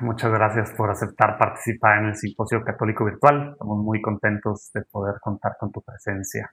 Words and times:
Muchas 0.00 0.32
gracias 0.32 0.72
por 0.72 0.90
aceptar 0.90 1.38
participar 1.38 1.98
en 1.98 2.06
el 2.06 2.16
Simposio 2.16 2.64
Católico 2.64 3.04
Virtual. 3.04 3.50
Estamos 3.52 3.78
muy 3.78 4.00
contentos 4.00 4.72
de 4.74 4.82
poder 4.82 5.20
contar 5.20 5.52
con 5.56 5.70
tu 5.70 5.80
presencia. 5.82 6.52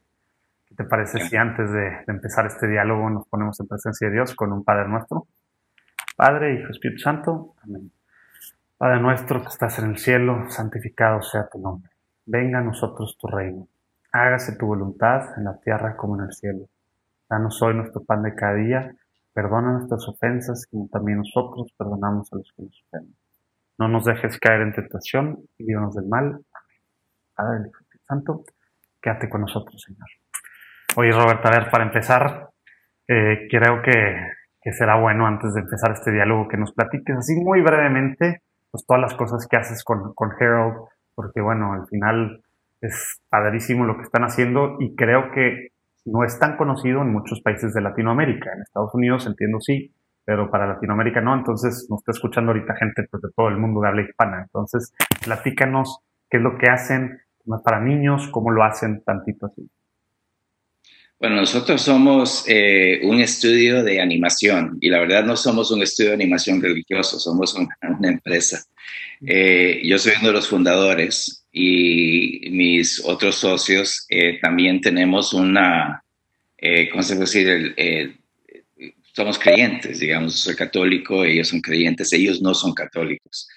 ¿Qué 0.68 0.76
te 0.76 0.84
parece 0.84 1.22
si 1.22 1.36
antes 1.38 1.72
de, 1.72 2.04
empezar 2.06 2.46
este 2.46 2.68
diálogo 2.68 3.10
nos 3.10 3.28
ponemos 3.30 3.60
en 3.62 3.68
presencia 3.68 4.10
de 4.10 4.14
Dios 4.14 4.36
con 4.36 4.54
un 4.54 4.64
Padre 4.64 4.90
nuestro? 4.90 5.26
Padre, 6.16 6.54
Hijo, 6.54 6.70
Espíritu 6.70 7.00
Santo. 7.00 7.56
Amén. 7.64 7.92
Padre 8.78 9.00
nuestro 9.00 9.42
que 9.42 9.48
estás 9.48 9.80
en 9.80 9.86
el 9.86 9.98
cielo, 9.98 10.48
santificado 10.50 11.24
sea 11.24 11.50
tu 11.50 11.58
nombre. 11.58 11.90
Venga 12.28 12.60
a 12.60 12.62
nosotros 12.62 13.18
tu 13.20 13.26
reino. 13.26 13.68
Hágase 14.12 14.56
tu 14.56 14.68
voluntad 14.68 15.36
en 15.36 15.46
la 15.46 15.58
tierra 15.60 15.98
como 15.98 16.20
en 16.20 16.26
el 16.26 16.34
cielo. 16.34 16.66
Danos 17.28 17.60
hoy 17.64 17.74
nuestro 17.74 18.04
pan 18.04 18.22
de 18.22 18.36
cada 18.36 18.54
día 18.54 18.96
Perdona 19.38 19.74
nuestras 19.74 20.02
ofensas, 20.08 20.66
como 20.66 20.90
también 20.92 21.20
nosotros 21.20 21.72
perdonamos 21.78 22.28
a 22.34 22.38
los 22.38 22.52
que 22.56 22.64
nos 22.64 22.84
ofenden. 22.88 23.16
No 23.78 23.88
nos 23.88 24.06
dejes 24.06 24.40
caer 24.40 24.62
en 24.62 24.74
tentación 24.74 25.38
y 25.60 25.66
líbranos 25.66 25.94
del 25.94 26.08
mal. 26.08 26.24
Amén. 26.24 26.42
Padre, 27.36 27.70
Espíritu 27.70 28.06
Santo, 28.08 28.44
quédate 29.00 29.30
con 29.30 29.42
nosotros, 29.42 29.80
Señor. 29.80 30.08
Oye, 30.96 31.12
Roberto, 31.12 31.50
a 31.50 31.52
ver, 31.52 31.70
para 31.70 31.84
empezar, 31.84 32.50
eh, 33.08 33.48
creo 33.48 33.84
que, 33.84 34.72
será 34.72 35.00
bueno 35.00 35.28
antes 35.28 35.54
de 35.54 35.62
empezar 35.62 35.92
este 35.92 36.12
diálogo 36.12 36.48
que 36.48 36.58
nos 36.58 36.74
platiques 36.74 37.16
así 37.16 37.36
muy 37.36 37.62
brevemente, 37.62 38.42
pues 38.72 38.88
todas 38.88 39.04
las 39.04 39.14
cosas 39.14 39.48
que 39.48 39.56
haces 39.56 39.84
con, 39.84 40.16
con 40.16 40.32
Harold, 40.32 40.78
porque 41.14 41.42
bueno, 41.42 41.74
al 41.74 41.86
final 41.86 42.44
es 42.82 43.22
padrísimo 43.30 43.86
lo 43.86 43.98
que 43.98 44.02
están 44.02 44.24
haciendo 44.24 44.78
y 44.80 44.96
creo 44.96 45.30
que 45.32 45.74
no 46.08 46.24
es 46.24 46.40
tan 46.40 46.58
conocido 46.58 47.02
en 47.02 47.12
muchos 47.12 47.42
países 47.42 47.74
de 47.74 47.82
Latinoamérica. 47.82 48.52
En 48.54 48.62
Estados 48.62 48.94
Unidos 48.94 49.28
entiendo 49.28 49.60
sí, 49.60 49.94
pero 50.26 50.50
para 50.50 50.68
Latinoamérica 50.68 51.22
no. 51.22 51.36
Entonces 51.36 51.88
nos 51.90 52.00
está 52.00 52.12
escuchando 52.12 52.52
ahorita 52.52 52.76
gente 52.76 53.08
pues, 53.12 53.22
de 53.22 53.30
todo 53.36 53.50
el 53.50 53.58
mundo 53.58 53.82
de 53.82 53.90
habla 53.90 54.02
hispana. 54.02 54.42
Entonces, 54.44 54.94
platícanos 55.24 56.00
qué 56.30 56.38
es 56.38 56.44
lo 56.44 56.58
que 56.58 56.70
hacen 56.70 57.20
para 57.64 57.80
niños, 57.80 58.30
cómo 58.32 58.52
lo 58.52 58.64
hacen 58.64 59.04
tantito 59.04 59.48
así. 59.48 59.70
Bueno, 61.20 61.38
nosotros 61.38 61.82
somos 61.82 62.44
eh, 62.48 63.00
un 63.02 63.20
estudio 63.20 63.84
de 63.84 64.00
animación 64.00 64.78
y 64.80 64.90
la 64.90 65.00
verdad 65.00 65.26
no 65.26 65.36
somos 65.36 65.72
un 65.72 65.82
estudio 65.82 66.12
de 66.12 66.16
animación 66.16 66.62
religioso, 66.62 67.20
somos 67.20 67.56
una, 67.56 67.76
empresa. 68.04 68.64
Eh, 69.26 69.82
yo 69.84 69.98
soy 69.98 70.14
uno 70.20 70.28
de 70.28 70.34
los 70.34 70.48
fundadores 70.48 71.44
y 71.52 72.48
mis 72.52 73.02
otros 73.04 73.36
socios 73.36 74.06
eh, 74.10 74.38
también 74.40 74.80
tenemos 74.80 75.34
una, 75.34 76.04
¿cómo 76.92 77.02
se 77.02 77.16
puede 77.16 77.26
decir? 77.26 78.16
somos 79.16 79.40
creyentes, 79.40 80.00
digamos, 80.00 80.36
soy 80.36 80.56
católico, 80.56 81.26
ellos 81.26 81.48
son 81.48 81.62
creyentes, 81.62 82.14
ellos 82.14 82.40
no 82.44 82.54
son 82.54 82.76
católicos. 82.76 83.48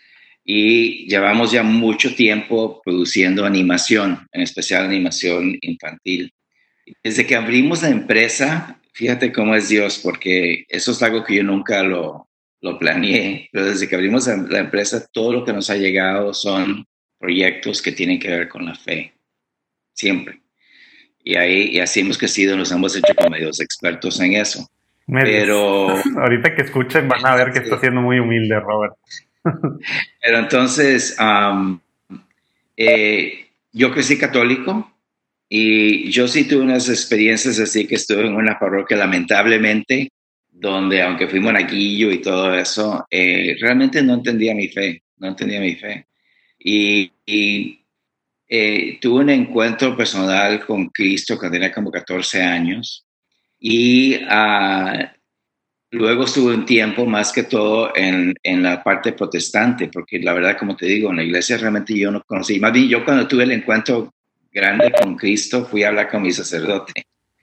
Y 0.43 1.07
llevamos 1.11 1.53
ya 1.53 1.63
mucho 1.63 2.15
tiempo 2.15 2.81
produciendo 2.83 3.45
animación, 3.45 4.27
en 4.33 4.41
especial 4.41 4.87
animación 4.87 5.59
infantil. 5.61 6.33
Desde 7.03 7.27
que 7.27 7.37
abrimos 7.37 7.83
la 7.83 7.89
empresa, 7.91 8.79
fíjate 8.93 9.33
cómo 9.33 9.55
es 9.55 9.69
Dios, 9.69 10.01
porque 10.03 10.65
eso 10.69 10.93
es 10.93 11.03
algo 11.03 11.25
que 11.25 11.37
yo 11.37 11.43
nunca 11.43 11.83
lo, 11.83 12.29
lo 12.61 12.79
planeé, 12.79 13.49
pero 13.53 13.65
desde 13.65 13.89
que 13.89 13.95
abrimos 13.95 14.27
la 14.27 14.59
empresa, 14.59 15.07
todo 15.13 15.33
lo 15.33 15.45
que 15.45 15.53
nos 15.53 15.71
ha 15.71 15.77
llegado 15.77 16.35
son 16.35 16.87
proyectos 17.19 17.83
que 17.83 17.93
tienen 17.93 18.19
que 18.19 18.29
ver 18.29 18.49
con 18.49 18.65
la 18.65 18.75
fe, 18.75 19.13
siempre. 19.95 20.41
Y, 21.23 21.37
ahí, 21.37 21.71
y 21.73 21.81
así 21.81 22.01
hemos 22.01 22.19
crecido, 22.19 22.57
nos 22.57 22.73
hemos 22.73 22.97
hecho 22.97 23.15
como 23.15 23.31
medios 23.31 23.61
expertos 23.61 24.21
en 24.21 24.35
eso. 24.35 24.67
Pero 25.07 25.89
ahorita 26.19 26.55
que 26.55 26.63
escuchen 26.63 27.09
van 27.09 27.27
a 27.27 27.35
ver 27.35 27.53
que 27.53 27.61
está 27.61 27.79
siendo 27.79 28.01
muy 28.01 28.19
humilde, 28.19 28.59
Robert. 28.61 28.95
Pero 30.23 30.39
entonces, 30.39 31.17
eh, 32.77 33.47
yo 33.73 33.93
crecí 33.93 34.19
católico, 34.19 34.90
y 35.53 36.09
yo 36.13 36.29
sí 36.29 36.45
tuve 36.45 36.63
unas 36.63 36.89
experiencias 36.89 37.59
así 37.59 37.85
que 37.85 37.97
estuve 37.97 38.25
en 38.25 38.37
una 38.37 38.57
parroquia, 38.57 38.97
lamentablemente, 38.97 40.13
donde 40.49 41.03
aunque 41.03 41.27
fui 41.27 41.41
monaguillo 41.41 42.13
y 42.13 42.21
todo 42.21 42.55
eso, 42.55 43.05
eh, 43.11 43.57
realmente 43.61 44.01
no 44.01 44.15
entendía 44.15 44.55
mi 44.55 44.69
fe, 44.69 45.03
no 45.17 45.27
entendía 45.27 45.59
mi 45.61 45.75
fe. 45.75 46.07
Y, 46.57 47.11
eh, 48.49 48.99
tuve 49.01 49.23
un 49.23 49.31
encuentro 49.31 49.97
personal 49.97 50.65
con 50.65 50.89
Cristo 50.91 51.37
cuando 51.37 51.55
tenía 51.55 51.73
como 51.73 51.91
14 51.91 52.43
años. 52.43 53.05
Y 53.59 54.21
ah, 54.29 55.13
luego 55.91 56.25
estuve 56.25 56.55
un 56.55 56.65
tiempo 56.65 57.07
más 57.07 57.33
que 57.33 57.43
todo 57.45 57.93
en, 57.97 58.35
en, 58.45 58.63
la 58.63 58.85
parte 58.85 59.13
protestante, 59.15 59.89
porque 59.89 60.21
la 60.21 60.33
verdad, 60.33 60.57
como 60.59 60.77
te 60.77 60.87
digo, 60.87 61.11
en 61.11 61.17
la 61.17 61.25
iglesia 61.25 61.57
realmente 61.59 61.99
yo 61.99 62.13
no 62.13 62.23
conocí. 62.23 62.61
Más 62.61 62.73
bien, 62.73 62.89
yo 62.89 63.05
cuando 63.05 63.27
tuve 63.27 63.45
el 63.45 63.53
encuentro 63.53 64.15
grande 64.53 64.93
con 64.93 65.17
Cristo, 65.17 65.65
fui 65.65 65.83
a 65.83 65.89
hablar 65.89 66.11
con 66.11 66.23
mi 66.23 66.33
sacerdote. 66.33 66.93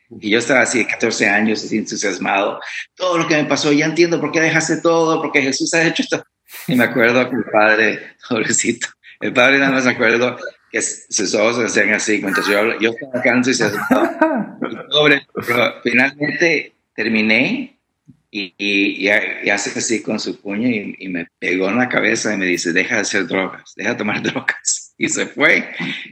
Y 0.09 0.29
yo 0.29 0.39
estaba 0.39 0.61
así 0.61 0.79
de 0.79 0.87
14 0.87 1.27
años, 1.27 1.63
así 1.63 1.77
entusiasmado. 1.77 2.59
Todo 2.95 3.17
lo 3.17 3.27
que 3.27 3.35
me 3.35 3.45
pasó, 3.45 3.73
ya 3.73 3.85
entiendo 3.85 4.19
por 4.21 4.31
qué 4.31 4.39
dejaste 4.39 4.81
todo, 4.81 5.21
porque 5.21 5.41
Jesús 5.41 5.73
ha 5.73 5.85
hecho 5.85 6.03
esto. 6.03 6.23
Y 6.67 6.75
me 6.75 6.85
acuerdo 6.85 7.29
que 7.29 7.35
el 7.35 7.43
padre, 7.51 8.15
pobrecito, 8.29 8.87
el 9.19 9.33
padre 9.33 9.59
nada 9.59 9.71
más 9.71 9.85
me 9.85 9.91
acuerdo 9.91 10.37
que 10.71 10.81
sus 10.81 11.33
ojos 11.35 11.57
se 11.57 11.65
hacían 11.65 11.93
así. 11.93 12.19
Mientras 12.21 12.47
yo, 12.47 12.79
yo 12.79 12.91
estaba 12.91 13.19
acá 13.19 13.31
entusiasmado. 13.31 14.09
Pobre, 14.91 15.27
pero 15.45 15.73
finalmente 15.83 16.73
terminé 16.95 17.77
y, 18.31 18.53
y, 18.57 19.07
y, 19.07 19.49
hace 19.49 19.77
así 19.77 20.01
con 20.01 20.19
su 20.19 20.39
puño 20.41 20.67
y, 20.67 20.95
y, 20.99 21.09
me 21.09 21.27
pegó 21.39 21.69
en 21.69 21.77
la 21.77 21.89
cabeza 21.89 22.33
y 22.33 22.37
me 22.37 22.45
dice, 22.45 22.73
deja 22.73 22.95
de 22.95 23.01
hacer 23.01 23.27
drogas, 23.27 23.73
deja 23.75 23.91
de 23.91 23.95
tomar 23.95 24.21
drogas 24.23 24.86
y 24.97 25.09
se 25.09 25.27
fue. 25.27 25.69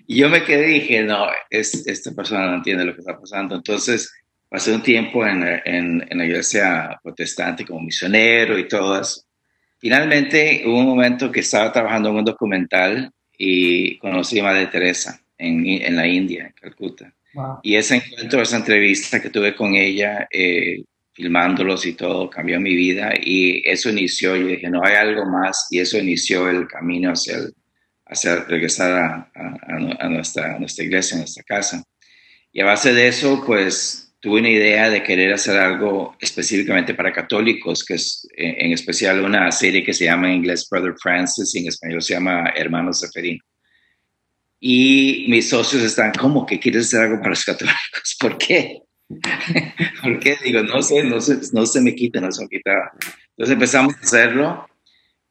Y 0.07 0.18
yo 0.18 0.29
me 0.29 0.44
quedé 0.44 0.72
y 0.72 0.79
dije, 0.81 1.03
no, 1.03 1.28
es, 1.50 1.88
esta 1.88 2.12
persona 2.12 2.47
no 2.47 2.56
entiende 2.56 2.85
lo 2.85 2.94
que 2.94 3.01
está 3.01 3.19
pasando. 3.19 3.56
Entonces 3.56 4.13
pasé 4.50 4.73
un 4.73 4.84
tiempo 4.84 5.25
en, 5.25 5.44
en, 5.66 6.06
en 6.09 6.18
la 6.18 6.25
iglesia 6.25 7.00
protestante 7.03 7.66
como 7.66 7.81
misionero 7.81 8.57
y 8.57 8.68
todo 8.68 9.01
eso. 9.01 9.22
Finalmente 9.79 10.63
hubo 10.66 10.79
un 10.79 10.85
momento 10.85 11.31
que 11.31 11.41
estaba 11.41 11.72
trabajando 11.72 12.09
en 12.09 12.16
un 12.16 12.25
documental 12.25 13.12
y 13.38 13.97
conocí 13.97 14.40
a 14.40 14.44
Madre 14.44 14.68
Teresa 14.68 15.19
en, 15.38 15.66
en 15.66 15.95
la 15.95 16.07
India, 16.07 16.45
en 16.45 16.53
Calcuta. 16.53 17.13
Y 17.63 17.75
ese 17.75 17.95
encuentro, 17.95 18.41
esa 18.41 18.56
entrevista 18.56 19.22
que 19.22 19.29
tuve 19.29 19.53
con 19.53 19.75
ella, 19.75 20.25
eh, 20.31 20.84
filmándolos 21.12 21.85
y 21.85 21.94
todo, 21.94 22.29
cambió 22.29 22.62
mi 22.62 22.74
vida 22.74 23.12
y 23.22 23.62
eso 23.69 23.90
inició, 23.90 24.38
yo 24.38 24.47
dije, 24.47 24.69
no 24.69 24.81
hay 24.84 24.95
algo 24.95 25.25
más 25.25 25.68
y 25.69 25.79
eso 25.79 25.97
inició 25.97 26.50
el 26.50 26.66
camino 26.66 27.12
hacia 27.12 27.35
el, 27.35 27.53
hacer 28.06 28.46
regresar 28.48 29.32
a, 29.36 30.10
nuestra, 30.10 30.60
nuestra 30.60 30.86
iglesia, 30.86 31.16
a 31.16 31.20
nuestra 31.20 31.44
casa. 31.44 31.84
Y 32.52 32.62
a 32.62 32.66
base 32.66 32.94
de 32.94 33.08
eso, 33.08 33.44
pues 33.46 34.14
tuve 34.20 34.40
una 34.40 34.50
idea 34.50 34.90
de 34.90 35.04
querer 35.04 35.34
hacer 35.34 35.58
algo 35.58 36.16
específicamente 36.20 36.94
para 36.94 37.12
católicos, 37.12 37.84
que 37.84 37.96
es 37.96 38.28
en 38.36 38.72
especial 38.72 39.24
una 39.24 39.52
serie 39.52 39.84
que 39.84 39.94
se 39.94 40.06
llama 40.06 40.30
en 40.30 40.38
inglés 40.38 40.68
Brother 40.70 40.96
Francis 41.02 41.54
y 41.54 41.60
en 41.60 41.68
español 41.68 42.02
se 42.02 42.13
llama 42.13 42.52
Hermanos 42.56 43.00
Seferino. 43.00 43.44
Y 44.60 45.25
mis 45.30 45.50
socios 45.50 45.84
están, 45.84 46.12
¿cómo 46.13 46.46
que 46.46 46.60
quieres 46.60 46.88
hacer 46.88 47.01
algo 47.01 47.18
para 47.18 47.30
los 47.31 47.44
católicos? 47.44 48.18
¿Por 48.19 48.38
qué? 48.38 48.80
¿Por 50.01 50.19
qué? 50.19 50.38
Digo, 50.44 50.63
no 50.63 50.81
sé, 50.81 51.04
no 51.04 51.22
se, 51.22 51.38
no 51.54 51.66
se 51.66 51.81
me 51.81 51.94
quita, 51.94 52.19
no 52.19 52.31
se 52.31 52.44
me 52.44 52.50
quita. 52.50 52.72
Entonces 53.31 53.54
empezamos 53.54 53.94
a 53.96 54.00
hacerlo 54.00 54.68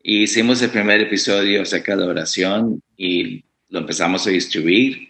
hicimos 0.05 0.61
el 0.63 0.71
primer 0.71 1.01
episodio 1.01 1.63
acerca 1.63 1.97
de 1.97 2.05
oración 2.05 2.83
y 2.97 3.43
lo 3.71 3.81
empezamos 3.81 4.27
a 4.27 4.31
distribuir 4.31 5.09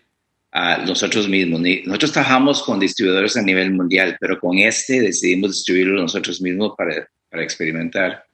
a 0.52 0.78
nosotros 0.78 1.28
mismos. 1.28 1.60
Nosotros 1.84 2.12
trabajamos 2.12 2.62
con 2.62 2.78
distribuidores 2.78 3.36
a 3.36 3.42
nivel 3.42 3.72
mundial, 3.72 4.16
pero 4.20 4.38
con 4.38 4.56
este 4.56 5.00
decidimos 5.00 5.50
distribuirlo 5.50 6.00
nosotros 6.00 6.40
mismos 6.40 6.74
para, 6.78 7.08
para 7.28 7.42
experimentar. 7.42 8.24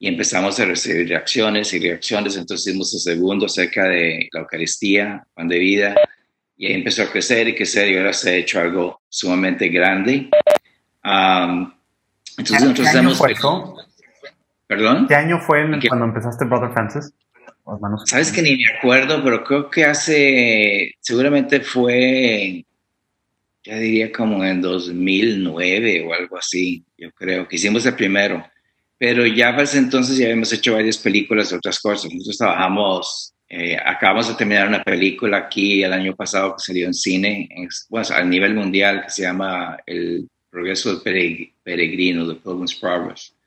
Y 0.00 0.08
empezamos 0.08 0.58
a 0.58 0.64
recibir 0.64 1.08
reacciones 1.08 1.72
y 1.72 1.78
reacciones. 1.78 2.36
Entonces 2.36 2.66
hicimos 2.66 2.92
el 2.94 3.00
segundo 3.00 3.46
acerca 3.46 3.84
de 3.84 4.28
la 4.32 4.40
Eucaristía, 4.40 5.24
pan 5.34 5.48
de 5.48 5.58
vida. 5.58 5.94
Y 6.56 6.66
ahí 6.66 6.72
empezó 6.72 7.04
a 7.04 7.10
crecer 7.12 7.46
y 7.46 7.54
crecer 7.54 7.92
y 7.92 7.96
ahora 7.96 8.12
se 8.12 8.30
ha 8.30 8.34
hecho 8.34 8.60
algo 8.60 9.00
sumamente 9.08 9.68
grande. 9.68 10.28
entonces 12.36 12.60
nosotros 12.60 12.94
hemos... 12.94 13.22
¿Perdón? 14.68 15.06
¿Qué 15.08 15.14
año 15.14 15.40
fue 15.40 15.66
cuando 15.88 16.04
empezaste 16.04 16.44
Brother 16.44 16.70
Francis? 16.72 17.10
Sabes 18.04 18.30
que 18.30 18.42
ni 18.42 18.56
me 18.56 18.66
acuerdo, 18.76 19.22
pero 19.24 19.42
creo 19.42 19.70
que 19.70 19.84
hace, 19.84 20.94
seguramente 21.00 21.60
fue, 21.60 22.64
ya 23.64 23.76
diría 23.76 24.12
como 24.12 24.44
en 24.44 24.60
2009 24.60 26.06
o 26.06 26.12
algo 26.12 26.36
así, 26.36 26.84
yo 26.98 27.10
creo, 27.12 27.48
que 27.48 27.56
hicimos 27.56 27.84
el 27.86 27.94
primero. 27.94 28.44
Pero 28.98 29.26
ya 29.26 29.52
para 29.52 29.62
ese 29.62 29.78
entonces 29.78 30.18
ya 30.18 30.26
habíamos 30.26 30.52
hecho 30.52 30.74
varias 30.74 30.98
películas, 30.98 31.52
otras 31.52 31.80
cosas. 31.80 32.12
Nosotros 32.12 32.36
trabajamos, 32.36 33.32
eh, 33.48 33.76
acabamos 33.82 34.28
de 34.28 34.34
terminar 34.34 34.68
una 34.68 34.82
película 34.82 35.38
aquí 35.38 35.82
el 35.82 35.94
año 35.94 36.14
pasado 36.14 36.56
que 36.56 36.62
salió 36.62 36.86
en 36.86 36.94
cine, 36.94 37.48
bueno, 37.88 38.06
a 38.14 38.22
nivel 38.22 38.54
mundial, 38.54 39.02
que 39.04 39.10
se 39.10 39.22
llama 39.22 39.78
El 39.86 40.28
Progreso 40.50 40.94
del 40.94 41.48
Peregrino, 41.62 42.26
The 42.26 42.40
Pilgrim's 42.40 42.74
Progress 42.74 43.37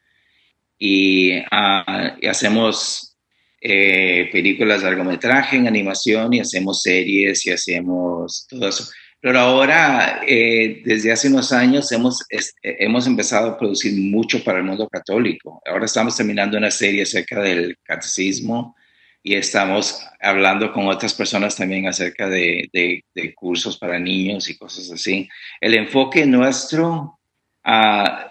y, 0.83 1.33
ah, 1.51 2.17
hacemos 2.27 3.15
eh, 3.61 4.29
películas 4.31 4.81
de 4.81 4.89
largometraje 4.89 5.57
en 5.57 5.67
animación 5.67 6.33
y 6.33 6.39
hacemos 6.39 6.81
series 6.81 7.45
y 7.45 7.51
hacemos 7.51 8.47
todo 8.49 8.67
eso. 8.67 8.91
Pero 9.19 9.39
ahora, 9.39 10.21
eh, 10.27 10.81
desde 10.83 11.11
hace 11.11 11.27
unos 11.27 11.51
años, 11.51 11.91
hemos, 11.91 12.25
hemos 12.63 13.05
empezado 13.05 13.51
a 13.51 13.57
producir 13.59 13.93
mucho 13.93 14.43
para 14.43 14.57
el 14.57 14.63
mundo 14.63 14.87
católico. 14.89 15.61
Ahora 15.67 15.85
estamos 15.85 16.17
terminando 16.17 16.57
una 16.57 16.71
serie 16.71 17.03
acerca 17.03 17.39
del 17.41 17.77
catecismo 17.83 18.75
y 19.21 19.35
estamos 19.35 20.03
hablando 20.19 20.73
con 20.73 20.87
otras 20.87 21.13
personas 21.13 21.55
también 21.55 21.87
acerca 21.87 22.27
de, 22.27 22.67
de, 22.73 23.33
cursos 23.35 23.77
para 23.77 23.99
niños 23.99 24.49
y 24.49 24.57
cosas 24.57 24.89
así. 24.89 25.29
El 25.59 25.75
enfoque 25.75 26.25
nuestro, 26.25 27.19
uh, 27.63 28.30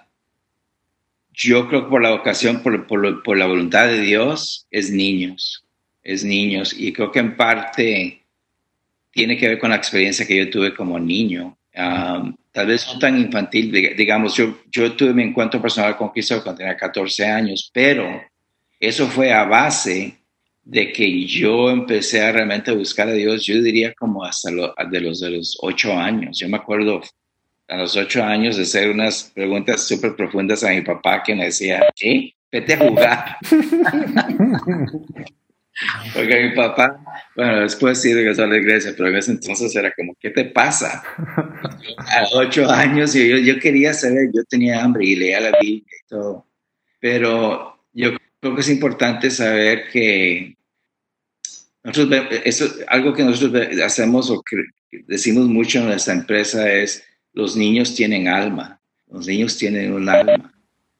yo 1.32 1.69
creo 1.69 1.85
que 1.85 1.91
por 1.91 2.03
la 2.03 2.11
vocación, 2.11 2.62
por, 2.62 2.87
por, 2.87 3.23
por, 3.23 3.38
la 3.38 3.47
voluntad 3.47 3.87
de 3.87 4.00
Dios, 4.00 4.67
es 4.71 4.91
niños, 4.91 5.65
es 6.03 6.25
niños. 6.25 6.75
Y 6.77 6.93
creo 6.93 7.11
que 7.11 7.21
en 7.21 7.37
parte 7.37 8.23
tiene 9.12 9.37
que 9.37 9.49
ver 9.49 9.59
con 9.59 9.71
la 9.71 9.77
experiencia 9.77 10.27
que 10.27 10.37
yo 10.37 10.50
tuve 10.50 10.75
como 10.75 10.99
niño. 10.99 11.56
Um, 11.75 12.37
tal 12.53 12.67
vez 12.67 12.87
no 12.93 12.99
tan 12.99 13.19
infantil, 13.19 13.71
digamos, 13.97 14.37
yo, 14.37 14.62
yo 14.71 14.93
tuve 14.93 15.15
mi 15.15 15.23
encuentro 15.23 15.62
personal 15.62 15.97
con 15.97 16.11
Cristo 16.11 16.43
cuando 16.43 16.59
tenía 16.59 16.77
14 16.77 17.27
años, 17.27 17.71
pero 17.73 18.23
eso 18.79 19.06
fue 19.06 19.32
a 19.32 19.44
base 19.44 20.17
de 20.62 20.93
que 20.93 21.27
yo 21.27 21.71
empecé 21.71 22.23
a 22.23 22.32
realmente 22.32 22.73
buscar 22.73 23.09
a 23.09 23.12
Dios, 23.12 23.44
yo 23.44 23.61
diría 23.62 23.94
como 23.94 24.25
hasta 24.25 24.50
de 24.50 25.00
los 25.00 25.21
de 25.21 25.31
los 25.31 25.59
ocho 25.62 25.93
años. 25.97 26.38
Yo 26.38 26.49
me 26.49 26.59
acuerdo 26.59 27.00
a 27.70 27.76
los 27.76 27.96
ocho 27.96 28.22
años 28.22 28.56
de 28.56 28.64
hacer 28.64 28.90
unas 28.90 29.31
preguntas 29.34 29.87
súper 29.87 30.17
profundas 30.17 30.64
a 30.64 30.70
mi 30.70 30.81
papá 30.82 31.22
que 31.22 31.34
me 31.34 31.44
decía, 31.46 31.87
¿qué? 31.94 32.34
Vete 32.50 32.75
a 32.75 32.78
jugar. 32.78 33.37
Porque 36.12 36.49
mi 36.49 36.55
papá, 36.55 37.00
bueno, 37.37 37.61
después 37.61 38.02
sí 38.02 38.12
regresó 38.12 38.43
a 38.43 38.49
la 38.49 38.58
iglesia, 38.58 38.93
pero 38.94 39.08
en 39.08 39.17
ese 39.17 39.31
entonces 39.31 39.75
era 39.75 39.93
como, 39.93 40.14
¿qué 40.20 40.31
te 40.31 40.44
pasa? 40.46 41.02
A 41.17 42.25
ocho 42.34 42.69
años 42.69 43.14
yo, 43.14 43.38
yo 43.38 43.58
quería 43.58 43.94
saber, 43.94 44.31
yo 44.34 44.43
tenía 44.44 44.82
hambre 44.82 45.06
y 45.06 45.17
leía 45.17 45.40
la 45.40 45.52
Biblia 45.61 45.96
y 46.05 46.08
todo. 46.08 46.46
Pero 46.99 47.78
yo 47.93 48.11
creo 48.40 48.55
que 48.55 48.61
es 48.61 48.69
importante 48.69 49.31
saber 49.31 49.88
que 49.90 50.56
nosotros, 51.82 52.26
eso, 52.44 52.67
algo 52.88 53.14
que 53.14 53.22
nosotros 53.22 53.81
hacemos 53.81 54.28
o 54.31 54.43
que 54.43 54.56
decimos 55.06 55.46
mucho 55.46 55.78
en 55.78 55.87
nuestra 55.87 56.12
empresa 56.12 56.70
es 56.70 57.05
los 57.32 57.56
niños 57.56 57.94
tienen 57.94 58.29
alma, 58.29 58.81
los 59.09 59.27
niños 59.27 59.56
tienen 59.56 59.93
un 59.93 60.09
alma. 60.09 60.55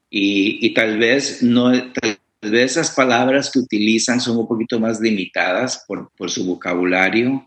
Y, 0.09 0.65
y 0.67 0.75
tal 0.75 0.99
vez 0.99 1.43
no, 1.43 1.71
tal 1.93 2.19
vez 2.43 2.73
esas 2.73 2.91
palabras 2.91 3.51
que 3.51 3.61
utilizan 3.61 4.21
son 4.21 4.39
un 4.39 4.49
poquito 4.49 4.81
más 4.81 5.01
limitadas 5.01 5.85
por, 5.87 6.11
por 6.17 6.31
su 6.31 6.45
vocabulario, 6.45 7.47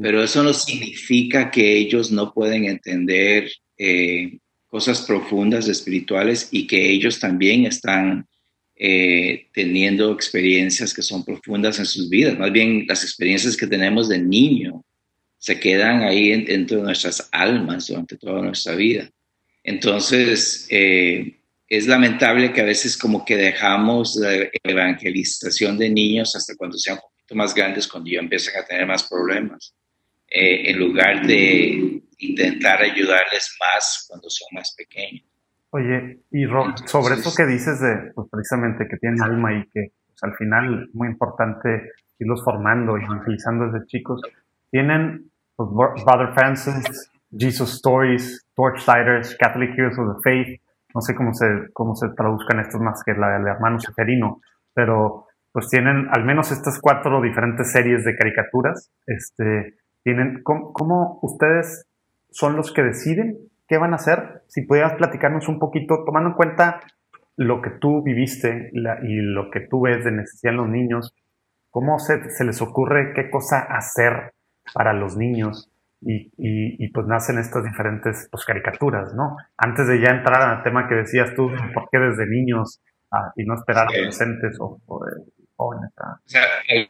pero 0.00 0.22
eso 0.22 0.42
no 0.42 0.52
significa 0.52 1.50
que 1.50 1.76
ellos 1.76 2.10
no 2.10 2.32
pueden 2.32 2.64
entender 2.64 3.50
eh, 3.78 4.38
cosas 4.68 5.02
profundas 5.02 5.68
espirituales 5.68 6.48
y 6.50 6.66
que 6.66 6.90
ellos 6.90 7.18
también 7.18 7.66
están 7.66 8.26
eh, 8.76 9.46
teniendo 9.52 10.12
experiencias 10.12 10.94
que 10.94 11.02
son 11.02 11.24
profundas 11.24 11.78
en 11.78 11.86
sus 11.86 12.08
vidas. 12.08 12.38
Más 12.38 12.52
bien 12.52 12.84
las 12.88 13.04
experiencias 13.04 13.56
que 13.56 13.66
tenemos 13.66 14.08
de 14.08 14.18
niño 14.18 14.84
se 15.42 15.58
quedan 15.58 16.04
ahí 16.04 16.44
dentro 16.44 16.76
de 16.76 16.82
nuestras 16.84 17.28
almas 17.32 17.88
durante 17.88 18.16
toda 18.16 18.40
nuestra 18.42 18.76
vida. 18.76 19.10
Entonces, 19.64 20.68
eh, 20.70 21.40
es 21.66 21.88
lamentable 21.88 22.52
que 22.52 22.60
a 22.60 22.64
veces 22.64 22.96
como 22.96 23.24
que 23.24 23.36
dejamos 23.36 24.14
la 24.14 24.48
evangelización 24.62 25.78
de 25.78 25.90
niños 25.90 26.36
hasta 26.36 26.54
cuando 26.56 26.78
sean 26.78 26.98
un 26.98 27.10
poquito 27.10 27.34
más 27.34 27.56
grandes, 27.56 27.88
cuando 27.88 28.08
ya 28.08 28.20
empiezan 28.20 28.62
a 28.62 28.64
tener 28.64 28.86
más 28.86 29.02
problemas, 29.08 29.74
eh, 30.28 30.70
en 30.70 30.78
lugar 30.78 31.26
de 31.26 32.02
intentar 32.18 32.80
ayudarles 32.80 33.56
más 33.58 34.06
cuando 34.08 34.30
son 34.30 34.46
más 34.52 34.72
pequeños. 34.78 35.24
Oye, 35.70 36.20
y 36.30 36.46
Rob, 36.46 36.86
sobre 36.86 37.16
eso 37.16 37.34
que 37.34 37.46
dices 37.46 37.80
de, 37.80 38.12
pues 38.14 38.28
precisamente 38.30 38.86
que 38.88 38.96
tienen 38.98 39.20
alma 39.20 39.58
y 39.58 39.64
que 39.70 39.90
pues, 40.06 40.22
al 40.22 40.36
final 40.36 40.86
es 40.88 40.94
muy 40.94 41.08
importante 41.08 41.90
irlos 42.20 42.44
formando 42.44 42.96
y 42.96 43.02
evangelizando 43.02 43.72
desde 43.72 43.86
chicos, 43.86 44.20
tienen 44.70 45.31
Brother 45.70 46.32
Francis, 46.34 47.10
Jesus 47.30 47.74
Stories, 47.74 48.46
Torchlighters, 48.54 49.36
Catholic 49.36 49.70
Heroes 49.76 49.98
of 49.98 50.16
the 50.16 50.22
Faith, 50.22 50.60
no 50.94 51.00
sé 51.00 51.14
cómo 51.14 51.32
se, 51.32 51.46
cómo 51.72 51.94
se 51.94 52.08
traduzcan 52.16 52.60
estos 52.60 52.80
más 52.80 53.02
que 53.04 53.12
la 53.12 53.38
del 53.38 53.46
hermano 53.46 53.78
Seferino, 53.78 54.40
pero 54.74 55.26
pues 55.52 55.68
tienen 55.68 56.08
al 56.10 56.24
menos 56.24 56.50
estas 56.50 56.80
cuatro 56.80 57.20
diferentes 57.20 57.72
series 57.72 58.04
de 58.04 58.16
caricaturas. 58.16 58.90
Este, 59.06 59.76
tienen, 60.02 60.42
¿cómo, 60.42 60.72
cómo 60.72 61.18
ustedes 61.22 61.86
son 62.30 62.56
los 62.56 62.72
que 62.72 62.82
deciden 62.82 63.52
¿Qué 63.72 63.78
van 63.78 63.94
a 63.94 63.96
hacer? 63.96 64.42
Si 64.48 64.66
pudieras 64.66 64.92
platicarnos 64.96 65.48
un 65.48 65.58
poquito, 65.58 66.04
tomando 66.04 66.28
en 66.28 66.36
cuenta 66.36 66.80
lo 67.36 67.62
que 67.62 67.70
tú 67.70 68.02
viviste 68.02 68.70
y 68.74 69.16
lo 69.22 69.50
que 69.50 69.60
tú 69.60 69.80
ves 69.80 70.04
de 70.04 70.12
necesidad 70.12 70.52
en 70.52 70.58
los 70.58 70.68
niños, 70.68 71.14
¿cómo 71.70 71.98
se, 71.98 72.18
les 72.44 72.60
ocurre 72.60 73.14
qué 73.14 73.30
cosa 73.30 73.60
hacer 73.60 74.34
para 74.72 74.92
los 74.92 75.16
niños? 75.16 75.68
Y, 76.04 76.88
pues 76.88 77.06
nacen 77.06 77.38
estas 77.38 77.62
diferentes 77.64 78.28
pues, 78.30 78.44
caricaturas, 78.44 79.14
¿no? 79.14 79.36
Antes 79.56 79.86
de 79.86 80.00
ya 80.00 80.10
entrar 80.10 80.42
al 80.42 80.62
tema 80.64 80.88
que 80.88 80.96
decías 80.96 81.32
tú, 81.36 81.48
¿por 81.72 81.88
qué 81.92 81.98
desde 81.98 82.26
niños 82.26 82.80
ah, 83.12 83.32
y 83.36 83.44
no 83.44 83.54
esperar 83.54 83.86
a 83.86 83.92
adolescentes 83.94 84.56
o, 84.58 84.80
o 84.86 85.00
o 85.62 85.80
sea, 86.26 86.42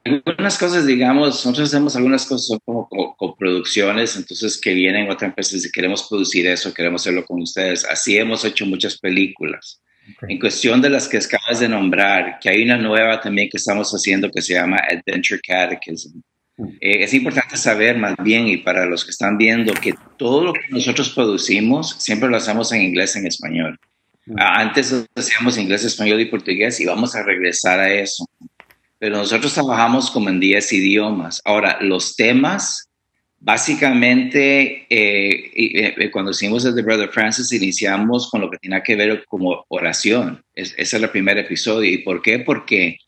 algunas 0.04 0.58
cosas, 0.58 0.86
digamos, 0.86 1.28
nosotros 1.28 1.68
hacemos 1.68 1.96
algunas 1.96 2.26
cosas 2.26 2.58
como 2.64 2.88
coproducciones, 3.16 4.16
entonces 4.16 4.60
que 4.60 4.74
vienen 4.74 5.10
otras 5.10 5.28
empresas 5.28 5.64
y 5.64 5.70
queremos 5.70 6.06
producir 6.08 6.46
eso, 6.46 6.72
queremos 6.72 7.02
hacerlo 7.02 7.24
con 7.24 7.40
ustedes. 7.42 7.84
Así 7.84 8.16
hemos 8.16 8.44
hecho 8.44 8.66
muchas 8.66 8.98
películas. 8.98 9.82
En 10.28 10.38
cuestión 10.38 10.82
de 10.82 10.90
las 10.90 11.08
que 11.08 11.18
acabas 11.18 11.60
de 11.60 11.68
nombrar, 11.68 12.38
que 12.40 12.50
hay 12.50 12.64
una 12.64 12.76
nueva 12.76 13.20
también 13.20 13.48
que 13.50 13.58
estamos 13.58 13.90
haciendo 13.92 14.30
que 14.30 14.42
se 14.42 14.54
llama 14.54 14.78
Adventure 14.78 15.40
Catechism. 15.46 16.20
Eh, 16.58 17.04
es 17.04 17.14
importante 17.14 17.56
saber 17.56 17.98
más 17.98 18.14
bien 18.22 18.46
y 18.46 18.58
para 18.58 18.86
los 18.86 19.04
que 19.04 19.10
están 19.10 19.38
viendo 19.38 19.72
que 19.74 19.94
todo 20.16 20.44
lo 20.44 20.52
que 20.52 20.60
nosotros 20.68 21.10
producimos 21.10 21.96
siempre 21.98 22.28
lo 22.28 22.36
hacemos 22.36 22.72
en 22.72 22.82
inglés, 22.82 23.16
en 23.16 23.26
español. 23.26 23.78
Mm. 24.26 24.34
Ah, 24.38 24.60
antes 24.60 25.06
hacíamos 25.16 25.58
inglés, 25.58 25.84
español 25.84 26.20
y 26.20 26.26
portugués 26.26 26.78
y 26.80 26.86
vamos 26.86 27.14
a 27.16 27.22
regresar 27.22 27.80
a 27.80 27.92
eso 27.92 28.26
pero 29.02 29.16
nosotros 29.16 29.52
trabajamos 29.52 30.12
como 30.12 30.28
en 30.28 30.38
10 30.38 30.74
idiomas. 30.74 31.42
Ahora, 31.44 31.78
los 31.80 32.14
temas, 32.14 32.88
básicamente, 33.40 34.86
eh, 34.88 35.50
eh, 35.98 36.10
cuando 36.12 36.30
hicimos 36.30 36.64
el 36.64 36.76
de 36.76 36.82
Brother 36.82 37.08
Francis, 37.08 37.50
iniciamos 37.50 38.30
con 38.30 38.42
lo 38.42 38.48
que 38.48 38.58
tiene 38.58 38.80
que 38.80 38.94
ver 38.94 39.24
como 39.26 39.64
oración. 39.66 40.44
ese 40.54 40.80
es 40.80 40.94
el 40.94 41.10
primer 41.10 41.36
episodio. 41.36 41.90
¿Y 41.90 41.98
por 41.98 42.22
qué? 42.22 42.38
Porque 42.38 42.98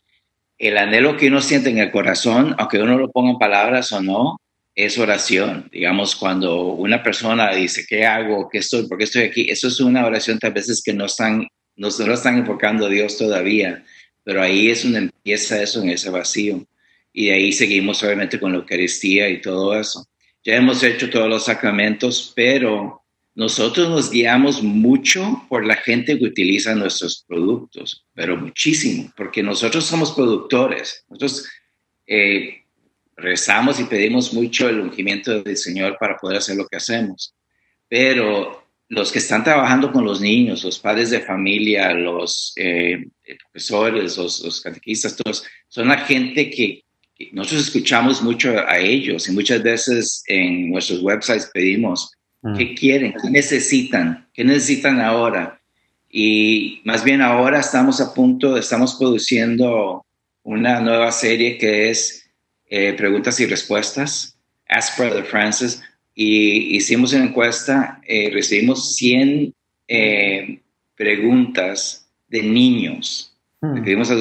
el 0.57 0.77
anhelo 0.77 1.17
que 1.17 1.27
uno 1.27 1.41
siente 1.41 1.69
en 1.69 1.79
el 1.79 1.91
corazón, 1.91 2.55
aunque 2.57 2.81
uno 2.81 2.97
lo 2.97 3.11
ponga 3.11 3.31
en 3.31 3.37
palabras 3.37 3.91
o 3.91 4.01
no, 4.01 4.37
es 4.73 4.97
oración. 4.97 5.69
Digamos, 5.71 6.15
cuando 6.15 6.63
una 6.73 7.03
persona 7.03 7.53
dice, 7.53 7.85
¿qué 7.87 8.05
hago? 8.05 8.49
¿Qué 8.49 8.59
estoy? 8.59 8.87
¿Por 8.87 8.97
qué 8.97 9.05
estoy 9.05 9.23
aquí? 9.23 9.49
Eso 9.49 9.67
es 9.67 9.79
una 9.79 10.05
oración 10.05 10.39
tal 10.39 10.53
veces 10.53 10.81
que 10.83 10.93
no 10.93 11.05
están, 11.05 11.47
no, 11.75 11.89
no 11.89 12.13
están 12.13 12.37
enfocando 12.37 12.85
a 12.85 12.89
Dios 12.89 13.17
todavía 13.17 13.83
pero 14.25 14.41
ahí 14.41 14.69
es 14.69 14.83
donde 14.83 14.99
empieza 14.99 15.61
eso, 15.61 15.81
en 15.81 15.91
ese 15.91 16.09
vacío. 16.09 16.65
Y 17.13 17.27
de 17.27 17.33
ahí 17.33 17.51
seguimos 17.53 18.03
obviamente 18.03 18.39
con 18.39 18.51
la 18.51 18.57
Eucaristía 18.57 19.29
y 19.29 19.39
todo 19.39 19.79
eso. 19.79 20.05
Ya 20.43 20.55
hemos 20.55 20.83
hecho 20.83 21.09
todos 21.09 21.29
los 21.29 21.45
sacramentos, 21.45 22.33
pero 22.35 23.04
nosotros 23.35 23.89
nos 23.89 24.11
guiamos 24.11 24.63
mucho 24.63 25.45
por 25.49 25.65
la 25.65 25.75
gente 25.75 26.17
que 26.17 26.25
utiliza 26.25 26.73
nuestros 26.73 27.25
productos, 27.27 28.05
pero 28.13 28.37
muchísimo, 28.37 29.11
porque 29.17 29.43
nosotros 29.43 29.85
somos 29.85 30.13
productores. 30.13 31.03
Nosotros 31.09 31.45
eh, 32.07 32.63
rezamos 33.17 33.79
y 33.79 33.83
pedimos 33.83 34.33
mucho 34.33 34.69
el 34.69 34.79
ungimiento 34.79 35.43
del 35.43 35.57
Señor 35.57 35.97
para 35.99 36.17
poder 36.17 36.37
hacer 36.37 36.55
lo 36.55 36.65
que 36.65 36.77
hacemos. 36.77 37.35
Pero 37.89 38.65
los 38.87 39.11
que 39.11 39.19
están 39.19 39.43
trabajando 39.43 39.91
con 39.91 40.05
los 40.05 40.21
niños, 40.21 40.63
los 40.63 40.79
padres 40.79 41.09
de 41.09 41.19
familia, 41.19 41.93
los 41.93 42.53
eh, 42.55 43.05
profesores, 43.43 44.17
los, 44.17 44.61
catequistas, 44.61 45.15
todos, 45.17 45.43
son 45.67 45.89
la 45.89 45.97
gente 45.97 46.49
que, 46.49 46.83
nosotros 47.31 47.67
escuchamos 47.67 48.21
mucho 48.21 48.59
a 48.67 48.77
ellos 48.77 49.29
y 49.29 49.31
muchas 49.31 49.63
veces 49.63 50.21
en 50.27 50.69
nuestros 50.69 51.01
websites 51.01 51.49
pedimos. 51.53 52.11
Qué 52.57 52.75
quieren, 52.75 53.13
qué 53.21 53.29
necesitan, 53.29 54.27
qué 54.33 54.43
necesitan 54.43 55.01
ahora. 55.01 55.59
Y 56.09 56.81
más 56.85 57.03
bien 57.03 57.21
ahora 57.21 57.59
estamos 57.59 57.99
a 57.99 58.13
punto, 58.13 58.57
estamos 58.57 58.95
produciendo 58.95 60.05
una 60.43 60.79
nueva 60.79 61.11
serie 61.11 61.57
que 61.57 61.89
es 61.89 62.29
eh, 62.67 62.93
Preguntas 62.93 63.39
y 63.39 63.45
Respuestas, 63.45 64.37
Ask 64.67 64.97
Brother 64.97 65.25
Francis, 65.25 65.81
y 66.13 66.75
hicimos 66.75 67.13
una 67.13 67.25
encuesta, 67.25 68.01
eh, 68.07 68.29
recibimos 68.31 68.95
100 68.95 69.53
eh, 69.87 70.61
preguntas 70.95 72.07
de 72.27 72.43
niños. 72.43 73.31
Le 73.61 73.81
pedimos 73.81 74.11
a 74.11 74.15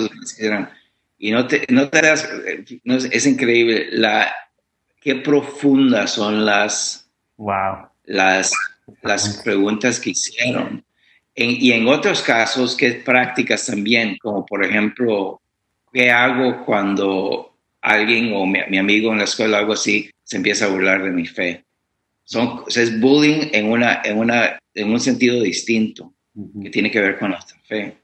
y 1.19 1.31
no 1.31 1.47
te, 1.47 1.64
no 1.69 1.88
te 1.88 2.02
das, 2.02 2.28
es 2.85 3.26
increíble 3.26 3.88
la, 3.93 4.33
qué 5.00 5.16
profundas 5.16 6.12
son 6.12 6.45
las, 6.45 7.09
wow. 7.37 7.88
Las, 8.04 8.52
las 9.02 9.42
preguntas 9.42 10.00
que 10.00 10.11
hicieron. 10.11 10.84
y 11.34 11.73
en 11.73 11.88
otros 11.88 12.23
casos, 12.23 12.76
qué 12.76 12.92
prácticas 12.92 13.66
también, 13.66 14.16
como 14.18 14.46
por 14.46 14.64
ejemplo, 14.64 15.40
¿qué 15.92 16.11
hago 16.11 16.64
cuando 16.64 17.56
alguien 17.80 18.32
o 18.34 18.46
mi, 18.46 18.78
amigo 18.78 19.12
en 19.12 19.18
la 19.18 19.25
escuela 19.25 19.58
o 19.58 19.61
algo 19.61 19.73
así 19.75 20.11
se 20.23 20.37
empieza 20.37 20.66
a 20.66 20.68
burlar 20.68 21.02
de 21.02 21.11
mi 21.11 21.26
fe? 21.26 21.64
Son, 22.25 22.64
es 22.68 23.00
bullying 23.00 23.49
en, 23.52 23.70
una, 23.70 24.00
en, 24.02 24.18
una, 24.18 24.58
en 24.75 24.90
un 24.90 25.00
sentido 25.00 25.40
distinto, 25.40 26.12
que 26.62 26.70
tiene 26.70 26.90
que 26.90 27.00
ver 27.00 27.18
con 27.18 27.30
nuestra 27.30 27.58
fe. 27.61 27.96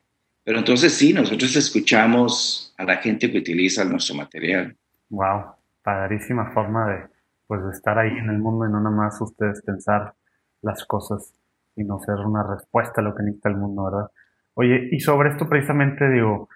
Pero 0.45 0.59
entonces 0.59 0.95
sí, 0.95 1.13
nosotros 1.13 1.55
escuchamos 1.57 2.73
a 2.77 2.85
la 2.85 2.97
gente 2.99 3.31
que 3.31 3.39
utiliza 3.39 3.85
nuestro 3.85 4.15
material. 4.15 4.77
Wow, 5.09 5.55
padrísima 5.83 6.53
forma 6.53 6.87
de, 6.89 7.03
pues, 7.51 7.65
estar 7.75 7.99
ahí 7.99 8.17
en 8.17 8.31
el 8.31 8.39
mundo 8.39 8.65
y 8.65 8.71
no 8.71 8.79
nada 8.81 8.95
más 8.95 9.21
ustedes 9.21 9.61
pensar 9.63 10.15
las 10.63 10.85
cosas, 10.85 11.35
y 11.75 11.83
no 11.83 11.99
ser 11.99 12.15
una 12.25 12.45
respuesta 12.45 13.01
a 13.01 13.03
lo 13.03 13.13
que 13.13 13.25
necesita 13.25 13.49
el 13.49 13.57
mundo, 13.57 13.87
¿verdad? 13.87 14.07
Oye, 14.55 14.89
y 14.93 15.01
sobre 15.01 15.31
esto 15.31 15.49
precisamente, 15.49 16.09
digo, 16.11 16.49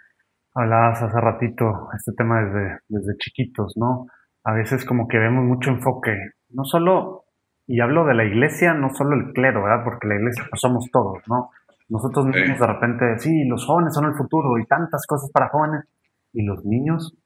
hablabas 0.55 1.03
hace 1.03 1.21
ratito, 1.21 1.89
este 1.97 2.13
tema 2.13 2.45
desde, 2.45 2.79
desde 2.87 3.17
chiquitos, 3.17 3.73
¿no? 3.77 4.07
A 4.45 4.53
veces 4.53 4.85
como 4.85 5.09
que 5.09 5.19
vemos 5.19 5.45
mucho 5.45 5.71
enfoque, 5.71 6.17
no 6.51 6.63
solo, 6.65 7.25
y 7.67 7.81
hablo 7.81 8.05
de 8.05 8.15
la 8.15 8.25
iglesia, 8.25 8.73
no 8.75 8.91
solo 8.91 9.17
el 9.17 9.33
clero, 9.33 9.65
¿verdad? 9.65 9.83
Porque 9.83 10.07
la 10.07 10.15
iglesia 10.15 10.45
pues 10.49 10.61
somos 10.61 10.89
todos, 10.93 11.25
¿no? 11.27 11.51
Nosotros 11.89 12.27
mismos 12.27 12.61
de 12.61 12.67
repente, 12.69 13.19
sí, 13.19 13.45
los 13.49 13.67
jóvenes 13.67 13.95
son 13.95 14.05
el 14.05 14.15
futuro 14.15 14.57
y 14.61 14.67
tantas 14.67 15.05
cosas 15.09 15.29
para 15.33 15.49
jóvenes, 15.49 15.89
y 16.33 16.45
los 16.45 16.65
niños, 16.65 17.19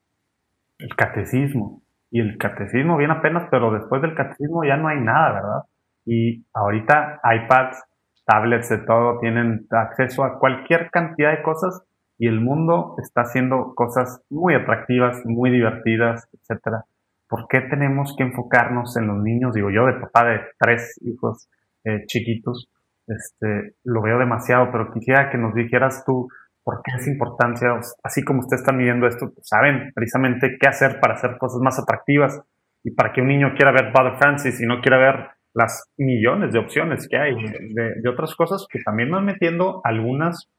el 0.79 0.97
catecismo, 0.97 1.83
y 2.11 2.21
el 2.21 2.39
catecismo 2.39 2.97
viene 2.97 3.15
apenas, 3.15 3.49
pero 3.51 3.71
después 3.71 4.01
del 4.03 4.15
catecismo 4.15 4.65
ya 4.65 4.77
no 4.77 4.89
hay 4.89 5.01
nada, 5.01 5.33
¿verdad? 5.33 5.63
Y 6.07 6.45
ahorita 6.55 7.21
iPads, 7.23 7.83
tablets, 8.25 8.69
de 8.71 8.79
todo, 8.79 9.19
tienen 9.21 9.67
acceso 9.71 10.25
a 10.25 10.39
cualquier 10.39 10.91
cantidad 10.91 11.31
de 11.31 11.43
cosas 11.43 11.85
y 12.19 12.27
el 12.27 12.41
mundo 12.41 12.95
está 12.99 13.23
haciendo 13.23 13.75
cosas 13.75 14.23
muy 14.31 14.55
atractivas, 14.55 15.23
muy 15.25 15.51
divertidas, 15.51 16.29
etcétera. 16.33 16.85
¿Por 17.29 17.47
qué 17.49 17.61
tenemos 17.61 18.15
que 18.17 18.25
enfocarnos 18.25 18.97
en 18.97 19.07
los 19.07 19.19
niños? 19.19 19.55
Digo, 19.55 19.71
yo 19.71 19.87
de 19.87 20.01
papá 20.01 20.25
de 20.25 20.41
tres 20.59 20.99
hijos 21.03 21.49
eh, 21.85 22.05
chiquitos, 22.07 22.71
este, 23.07 23.75
lo 23.85 24.03
veo 24.03 24.19
demasiado, 24.19 24.71
pero 24.73 24.93
quisiera 24.93 25.31
que 25.31 25.39
nos 25.39 25.55
dijeras 25.55 26.05
tú 26.05 26.29
por 26.69 26.83
qué 26.83 26.91
es 26.99 27.09
importancia, 27.09 27.81
así 28.03 28.23
como 28.23 28.41
ustedes 28.41 28.61
están 28.61 28.77
viviendo 28.77 29.07
esto, 29.07 29.33
saben 29.41 29.91
precisamente 29.95 30.59
qué 30.61 30.69
hacer 30.69 31.01
para 31.01 31.15
hacer 31.15 31.39
cosas 31.39 31.63
más 31.63 31.79
atractivas 31.79 32.43
y 32.85 32.91
para 32.91 33.11
que 33.11 33.23
un 33.23 33.29
niño 33.29 33.55
quiera 33.57 33.73
ver 33.73 33.91
Father 33.91 34.19
Francis 34.19 34.61
y 34.61 34.67
no 34.67 34.83
quiera 34.83 34.99
ver 34.99 35.29
las 35.55 35.91
millones 35.97 36.53
de 36.53 36.59
opciones 36.59 37.09
que 37.09 37.17
hay 37.17 37.37
de, 37.73 38.07
otras 38.07 38.35
cosas 38.35 38.67
que 38.71 38.83
también 38.83 39.11
van 39.11 39.25
metiendo 39.25 39.81
algunas 39.83 40.51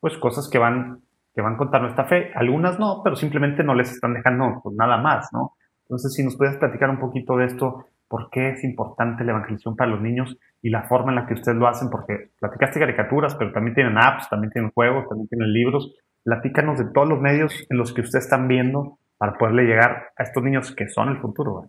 pues 0.00 0.18
cosas 0.18 0.50
que 0.50 0.58
van 0.58 1.00
que 1.34 1.40
van 1.40 1.56
contra 1.56 1.80
nuestra 1.80 2.04
fe, 2.04 2.30
algunas 2.34 2.78
no, 2.78 3.00
pero 3.02 3.16
simplemente 3.16 3.64
no 3.64 3.74
les 3.74 3.90
están 3.90 4.12
dejando 4.12 4.60
pues, 4.62 4.76
nada 4.76 4.98
más, 4.98 5.30
¿no? 5.32 5.54
Entonces, 5.84 6.12
si 6.12 6.22
nos 6.22 6.36
puedes 6.36 6.58
platicar 6.58 6.90
un 6.90 7.00
poquito 7.00 7.38
de 7.38 7.46
esto, 7.46 7.86
por 8.14 8.30
qué 8.30 8.50
es 8.50 8.62
importante 8.62 9.24
la 9.24 9.32
evangelización 9.32 9.74
para 9.74 9.90
los 9.90 10.00
niños 10.00 10.36
y 10.62 10.70
la 10.70 10.84
forma 10.84 11.10
en 11.10 11.16
la 11.16 11.26
que 11.26 11.34
ustedes 11.34 11.58
lo 11.58 11.66
hacen, 11.66 11.90
porque 11.90 12.28
platicaste 12.38 12.78
caricaturas, 12.78 13.34
pero 13.34 13.50
también 13.50 13.74
tienen 13.74 13.98
apps, 13.98 14.30
también 14.30 14.52
tienen 14.52 14.70
juegos, 14.70 15.08
también 15.08 15.26
tienen 15.26 15.52
libros. 15.52 15.92
Platícanos 16.22 16.78
de 16.78 16.84
todos 16.94 17.08
los 17.08 17.20
medios 17.20 17.66
en 17.68 17.76
los 17.76 17.92
que 17.92 18.02
ustedes 18.02 18.26
están 18.26 18.46
viendo 18.46 19.00
para 19.18 19.36
poderle 19.36 19.64
llegar 19.64 20.12
a 20.16 20.22
estos 20.22 20.44
niños 20.44 20.72
que 20.76 20.88
son 20.88 21.08
el 21.08 21.18
futuro. 21.18 21.68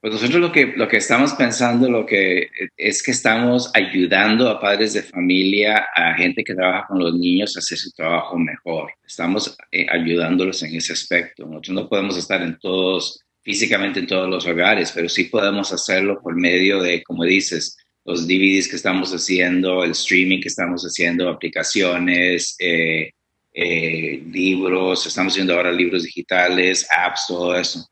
Pues 0.00 0.14
nosotros 0.14 0.40
lo 0.40 0.50
que, 0.50 0.74
lo 0.76 0.88
que 0.88 0.96
estamos 0.96 1.34
pensando 1.34 1.88
lo 1.88 2.04
que 2.04 2.48
es 2.76 3.04
que 3.04 3.12
estamos 3.12 3.70
ayudando 3.74 4.50
a 4.50 4.60
padres 4.60 4.94
de 4.94 5.02
familia, 5.02 5.86
a 5.94 6.14
gente 6.14 6.42
que 6.42 6.56
trabaja 6.56 6.88
con 6.88 6.98
los 6.98 7.14
niños 7.14 7.54
a 7.54 7.60
hacer 7.60 7.78
su 7.78 7.92
trabajo 7.92 8.36
mejor. 8.36 8.90
Estamos 9.06 9.56
eh, 9.70 9.86
ayudándolos 9.88 10.60
en 10.64 10.74
ese 10.74 10.92
aspecto. 10.92 11.46
Nosotros 11.46 11.76
no 11.76 11.88
podemos 11.88 12.18
estar 12.18 12.42
en 12.42 12.58
todos, 12.58 13.22
físicamente 13.42 14.00
en 14.00 14.06
todos 14.06 14.28
los 14.28 14.46
hogares, 14.46 14.92
pero 14.94 15.08
sí 15.08 15.24
podemos 15.24 15.72
hacerlo 15.72 16.20
por 16.22 16.36
medio 16.36 16.80
de, 16.80 17.02
como 17.02 17.24
dices, 17.24 17.76
los 18.04 18.26
DVDs 18.26 18.68
que 18.68 18.76
estamos 18.76 19.12
haciendo, 19.12 19.84
el 19.84 19.92
streaming 19.92 20.40
que 20.40 20.48
estamos 20.48 20.82
haciendo, 20.82 21.28
aplicaciones, 21.28 22.56
eh, 22.58 23.10
eh, 23.54 24.22
libros, 24.30 25.06
estamos 25.06 25.32
haciendo 25.32 25.54
ahora 25.54 25.70
libros 25.72 26.04
digitales, 26.04 26.86
apps, 26.90 27.26
todo 27.28 27.56
eso. 27.56 27.86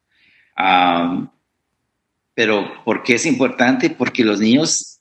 Um, 0.56 1.28
pero 2.34 2.82
¿por 2.84 3.02
qué 3.02 3.14
es 3.14 3.26
importante? 3.26 3.90
Porque 3.90 4.24
los 4.24 4.40
niños, 4.40 5.00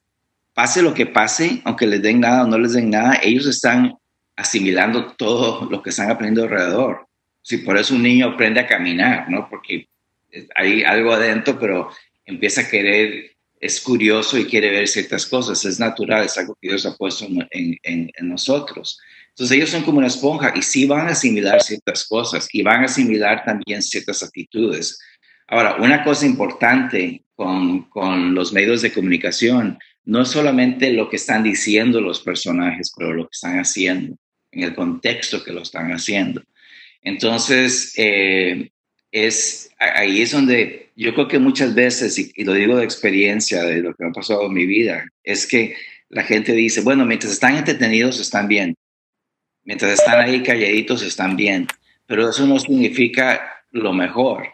pase 0.53 0.81
lo 0.81 0.93
que 0.93 1.05
pase, 1.05 1.61
aunque 1.63 1.87
les 1.87 2.01
den 2.01 2.19
nada 2.19 2.43
o 2.43 2.47
no 2.47 2.57
les 2.57 2.73
den 2.73 2.89
nada, 2.89 3.19
ellos 3.23 3.47
están 3.47 3.95
asimilando 4.35 5.13
todo 5.13 5.69
lo 5.69 5.81
que 5.81 5.89
están 5.89 6.11
aprendiendo 6.11 6.43
alrededor. 6.43 7.07
Sí, 7.41 7.57
por 7.57 7.77
eso 7.77 7.95
un 7.95 8.03
niño 8.03 8.27
aprende 8.27 8.59
a 8.59 8.67
caminar, 8.67 9.29
¿no? 9.29 9.47
Porque 9.49 9.88
hay 10.55 10.83
algo 10.83 11.13
adentro, 11.13 11.57
pero 11.59 11.89
empieza 12.25 12.61
a 12.61 12.69
querer, 12.69 13.31
es 13.59 13.81
curioso 13.81 14.37
y 14.37 14.45
quiere 14.45 14.69
ver 14.69 14.87
ciertas 14.87 15.25
cosas, 15.25 15.63
es 15.65 15.79
natural, 15.79 16.25
es 16.25 16.37
algo 16.37 16.55
que 16.61 16.69
Dios 16.69 16.85
ha 16.85 16.95
puesto 16.95 17.25
en, 17.25 17.77
en, 17.83 18.11
nosotros. 18.21 18.99
Entonces 19.29 19.57
ellos 19.57 19.69
son 19.69 19.83
como 19.83 19.97
una 19.97 20.07
esponja 20.07 20.53
y 20.55 20.61
sí 20.61 20.85
van 20.85 21.07
a 21.07 21.11
asimilar 21.11 21.61
ciertas 21.61 22.05
cosas 22.07 22.47
y 22.51 22.61
van 22.61 22.81
a 22.81 22.85
asimilar 22.85 23.43
también 23.43 23.81
ciertas 23.81 24.23
actitudes. 24.23 24.99
Ahora, 25.47 25.77
una 25.77 26.03
cosa 26.03 26.25
importante 26.25 27.23
con, 27.35 28.35
los 28.35 28.53
medios 28.53 28.81
de 28.81 28.91
comunicación 28.91 29.79
no 30.03 30.21
es 30.21 30.29
solamente 30.29 30.91
lo 30.91 31.09
que 31.09 31.15
están 31.15 31.43
diciendo 31.43 32.01
los 32.01 32.19
personajes, 32.19 32.91
pero 32.95 33.13
lo 33.13 33.23
que 33.23 33.33
están 33.33 33.59
haciendo, 33.59 34.15
en 34.51 34.63
el 34.63 34.75
contexto 34.75 35.43
que 35.43 35.53
lo 35.53 35.61
están 35.61 35.91
haciendo. 35.91 36.43
Entonces, 37.01 37.93
eh, 37.95 38.71
es, 39.11 39.71
ahí 39.79 40.21
es 40.21 40.31
donde 40.31 40.89
yo 40.95 41.13
creo 41.13 41.27
que 41.27 41.39
muchas 41.39 41.73
veces, 41.73 42.17
y, 42.17 42.43
lo 42.43 42.53
digo 42.53 42.77
de 42.77 42.83
experiencia, 42.83 43.63
de 43.63 43.81
lo 43.81 43.93
que 43.93 44.03
me 44.03 44.09
ha 44.09 44.13
pasado 44.13 44.45
en 44.45 44.53
mi 44.53 44.65
vida, 44.65 45.05
es 45.23 45.47
que 45.47 45.75
la 46.09 46.23
gente 46.23 46.53
dice, 46.53 46.81
bueno, 46.81 47.05
mientras 47.05 47.33
están 47.33 47.55
entretenidos 47.55 48.19
están 48.19 48.47
bien, 48.47 48.75
mientras 49.63 49.93
están 49.93 50.19
ahí 50.19 50.43
calladitos 50.43 51.03
están 51.03 51.35
bien, 51.35 51.67
pero 52.05 52.29
eso 52.29 52.45
no 52.45 52.59
significa 52.59 53.63
lo 53.71 53.93
mejor. 53.93 54.47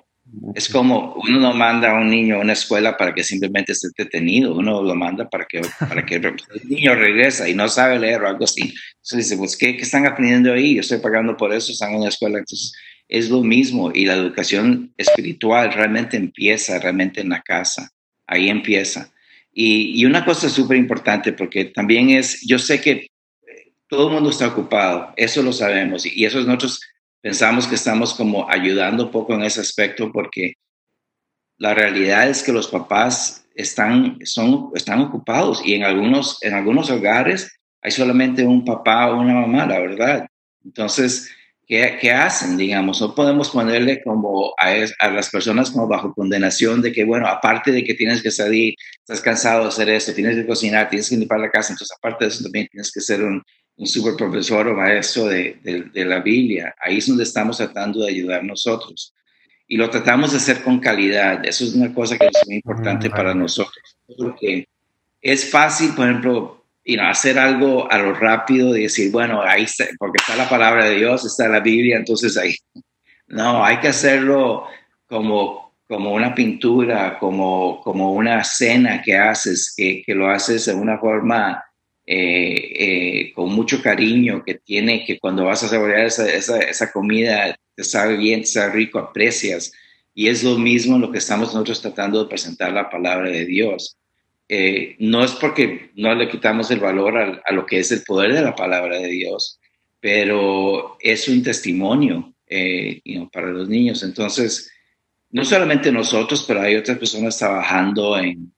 Es 0.55 0.69
como 0.69 1.13
uno 1.23 1.39
no 1.39 1.53
manda 1.53 1.91
a 1.91 2.01
un 2.01 2.09
niño 2.09 2.35
a 2.35 2.39
una 2.39 2.53
escuela 2.53 2.97
para 2.97 3.13
que 3.13 3.23
simplemente 3.23 3.71
esté 3.71 3.89
detenido, 3.95 4.55
uno 4.55 4.81
lo 4.81 4.95
manda 4.95 5.29
para 5.29 5.45
que, 5.45 5.61
para 5.79 6.05
que 6.05 6.15
el 6.15 6.35
niño 6.67 6.95
regresa 6.95 7.47
y 7.47 7.53
no 7.53 7.69
sabe 7.69 7.99
leer 7.99 8.23
o 8.23 8.27
algo 8.27 8.43
así. 8.43 8.61
Entonces 8.61 9.17
dice, 9.17 9.37
pues, 9.37 9.55
¿qué, 9.55 9.77
¿qué, 9.77 9.83
están 9.83 10.05
aprendiendo 10.05 10.51
ahí? 10.51 10.75
Yo 10.75 10.81
estoy 10.81 10.97
pagando 10.97 11.37
por 11.37 11.53
eso, 11.53 11.71
están 11.71 11.91
en 11.91 11.99
una 11.99 12.09
escuela. 12.09 12.39
Entonces, 12.39 12.73
es 13.07 13.29
lo 13.29 13.41
mismo 13.41 13.91
y 13.93 14.05
la 14.05 14.15
educación 14.15 14.93
espiritual 14.97 15.73
realmente 15.73 16.17
empieza 16.17 16.79
realmente 16.79 17.21
en 17.21 17.29
la 17.29 17.41
casa, 17.41 17.91
ahí 18.27 18.49
empieza. 18.49 19.11
Y, 19.53 20.01
y 20.01 20.05
una 20.05 20.25
cosa 20.25 20.49
súper 20.49 20.77
importante, 20.77 21.31
porque 21.33 21.65
también 21.65 22.09
es, 22.09 22.41
yo 22.45 22.59
sé 22.59 22.81
que 22.81 23.07
todo 23.87 24.07
el 24.07 24.13
mundo 24.13 24.29
está 24.29 24.47
ocupado, 24.47 25.13
eso 25.15 25.41
lo 25.41 25.53
sabemos, 25.53 26.05
y 26.05 26.25
eso 26.25 26.41
nosotros 26.41 26.81
pensamos 27.21 27.67
que 27.67 27.75
estamos 27.75 28.13
como 28.13 28.49
ayudando 28.49 29.09
poco 29.09 29.33
en 29.33 29.43
ese 29.43 29.61
aspecto 29.61 30.11
porque 30.11 30.53
la 31.57 31.73
realidad 31.73 32.29
es 32.29 32.43
que 32.43 32.51
los 32.51 32.67
papás 32.67 33.47
están, 33.55 34.19
son, 34.25 34.71
están 34.75 35.01
ocupados 35.01 35.65
y 35.65 35.73
en 35.73 35.83
algunos, 35.83 36.37
en 36.43 36.53
algunos 36.53 36.89
hogares 36.91 37.57
hay 37.81 37.91
solamente 37.91 38.45
un 38.45 38.65
papá 38.65 39.09
o 39.09 39.19
una 39.19 39.33
mamá, 39.33 39.65
la 39.65 39.79
verdad. 39.79 40.27
Entonces, 40.63 41.31
¿qué, 41.67 41.97
qué 41.99 42.11
hacen? 42.11 42.57
Digamos, 42.57 43.01
no 43.01 43.15
podemos 43.15 43.49
ponerle 43.49 44.01
como 44.03 44.53
a, 44.59 44.73
a, 44.99 45.09
las 45.09 45.29
personas 45.29 45.71
como 45.71 45.87
bajo 45.87 46.13
condenación 46.13 46.81
de 46.81 46.91
que, 46.91 47.03
bueno, 47.03 47.27
aparte 47.27 47.71
de 47.71 47.83
que 47.83 47.93
tienes 47.93 48.21
que 48.21 48.31
salir, 48.31 48.75
estás 48.99 49.21
cansado 49.21 49.63
de 49.63 49.69
hacer 49.69 49.89
esto, 49.89 50.13
tienes 50.13 50.35
que 50.35 50.45
cocinar, 50.45 50.89
tienes 50.89 51.09
que 51.09 51.17
limpiar 51.17 51.39
la 51.39 51.51
casa, 51.51 51.73
entonces 51.73 51.95
aparte 51.97 52.25
de 52.25 52.29
eso 52.29 52.43
también 52.43 52.67
tienes 52.71 52.91
que 52.91 53.01
ser 53.01 53.23
un, 53.23 53.41
un 53.77 53.87
super 53.87 54.15
profesor 54.15 54.67
o 54.67 54.75
maestro 54.75 55.25
de, 55.25 55.59
de, 55.63 56.05
la 56.05 56.19
Biblia. 56.19 56.75
Ahí 56.79 56.97
es 56.97 57.07
donde 57.07 57.23
estamos 57.23 57.57
tratando 57.57 58.03
de 58.03 58.11
ayudar 58.11 58.43
nosotros. 58.43 59.13
Y 59.67 59.77
lo 59.77 59.89
tratamos 59.89 60.31
de 60.31 60.37
hacer 60.37 60.61
con 60.63 60.79
calidad. 60.79 61.45
Eso 61.45 61.65
es 61.65 61.73
una 61.73 61.93
cosa 61.93 62.17
que 62.17 62.27
es 62.27 62.47
muy 62.47 62.57
importante 62.57 63.09
para 63.09 63.33
nosotros. 63.33 63.97
Porque 64.17 64.67
es 65.21 65.49
fácil, 65.49 65.93
por 65.95 66.07
ejemplo, 66.07 66.64
hacer 67.01 67.39
algo 67.39 67.91
a 67.91 67.97
lo 67.97 68.13
rápido 68.13 68.75
y 68.75 68.83
decir, 68.83 69.11
bueno, 69.11 69.41
ahí 69.41 69.63
está, 69.63 69.85
porque 69.97 70.17
está 70.21 70.35
la 70.35 70.47
palabra 70.49 70.85
de 70.85 70.97
Dios, 70.97 71.25
está 71.25 71.47
la 71.47 71.59
Biblia, 71.59 71.97
entonces 71.97 72.37
ahí. 72.37 72.55
No, 73.27 73.65
hay 73.65 73.79
que 73.79 73.87
hacerlo 73.87 74.67
como, 75.07 75.75
como 75.87 76.13
una 76.13 76.35
pintura, 76.35 77.17
como, 77.17 77.81
como 77.81 78.13
una 78.13 78.43
cena 78.43 79.01
que 79.01 79.17
haces, 79.17 79.73
que, 79.75 80.03
que 80.05 80.13
lo 80.13 80.29
haces 80.29 80.67
de 80.67 80.75
una 80.75 80.99
forma 80.99 81.63
eh, 82.07 83.31
con 83.33 83.51
mucho 83.51 83.81
cariño, 83.81 84.43
que 84.45 84.55
tiene, 84.55 85.03
que 85.05 85.17
cuando 85.19 85.45
vas 85.45 85.63
a 85.63 85.67
saborear 85.67 86.05
esa, 86.05 86.31
esa, 86.31 86.59
esa, 86.59 86.91
comida, 86.91 87.57
te 87.75 87.83
sabe 87.83 88.15
bien, 88.15 88.41
te 88.41 88.47
sabe 88.47 88.73
rico, 88.73 88.99
aprecias. 88.99 89.71
Y 90.13 90.27
es 90.27 90.43
lo 90.43 90.57
mismo 90.57 90.99
lo 90.99 91.11
que 91.11 91.17
estamos 91.17 91.47
nosotros 91.47 91.81
tratando 91.81 92.23
de 92.23 92.29
presentar 92.29 92.71
la 92.73 92.89
palabra 92.89 93.29
de 93.29 93.45
Dios. 93.45 93.97
No 94.99 95.23
es 95.23 95.31
porque 95.33 95.91
no 95.95 96.13
le 96.13 96.29
quitamos 96.29 96.69
el 96.71 96.79
valor 96.79 97.17
a, 97.17 97.51
lo 97.51 97.65
que 97.65 97.79
es 97.79 97.91
el 97.91 98.03
poder 98.03 98.33
de 98.33 98.41
la 98.41 98.55
palabra 98.55 98.99
de 98.99 99.07
Dios, 99.07 99.59
pero 99.99 100.97
es 100.99 101.27
un 101.27 101.41
testimonio 101.41 102.33
para 103.31 103.47
los 103.47 103.67
niños. 103.67 104.03
Entonces, 104.03 104.71
no 105.35 105.43
solamente 105.43 105.91
nosotros, 105.91 106.45
pero 106.47 106.61
hay 106.61 106.77
otras 106.77 106.97
personas 106.97 107.37
trabajando 107.37 108.17
en, 108.17 108.53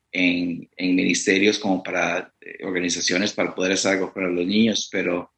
ministerios 0.77 1.59
como 1.59 1.83
para 1.83 2.31
eh, 2.41 2.63
organizaciones 2.63 3.33
para 3.33 3.53
poder 3.53 3.73
hacer 3.73 3.93
algo 3.93 4.13
para 4.13 4.27
los 4.27 4.45
niños, 4.45 4.89
pero 4.91 5.31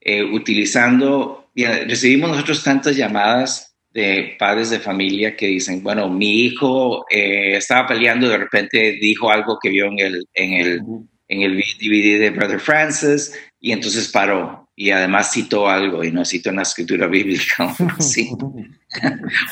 eh, 0.00 0.22
utilizando, 0.22 1.50
recibimos 1.54 2.30
nosotros 2.30 2.62
tantas 2.62 2.96
llamadas 2.96 3.75
de 3.96 4.36
padres 4.38 4.68
de 4.68 4.78
familia 4.78 5.34
que 5.34 5.46
dicen, 5.46 5.82
bueno, 5.82 6.10
mi 6.10 6.42
hijo 6.42 7.06
eh, 7.08 7.56
estaba 7.56 7.88
peleando, 7.88 8.28
de 8.28 8.36
repente 8.36 8.98
dijo 9.00 9.30
algo 9.30 9.58
que 9.58 9.70
vio 9.70 9.86
en 9.86 9.98
el, 9.98 10.28
en 10.34 10.52
el, 10.52 10.80
en 11.28 11.42
el 11.42 11.56
DVD 11.56 12.20
de 12.20 12.30
Brother 12.30 12.60
Francis 12.60 13.32
y 13.58 13.72
entonces 13.72 14.08
paró 14.08 14.68
y 14.76 14.90
además 14.90 15.32
citó 15.32 15.66
algo 15.66 16.04
y 16.04 16.12
no 16.12 16.26
citó 16.26 16.50
una 16.50 16.60
escritura 16.62 17.06
bíblica. 17.16 17.74
sí. 17.98 18.30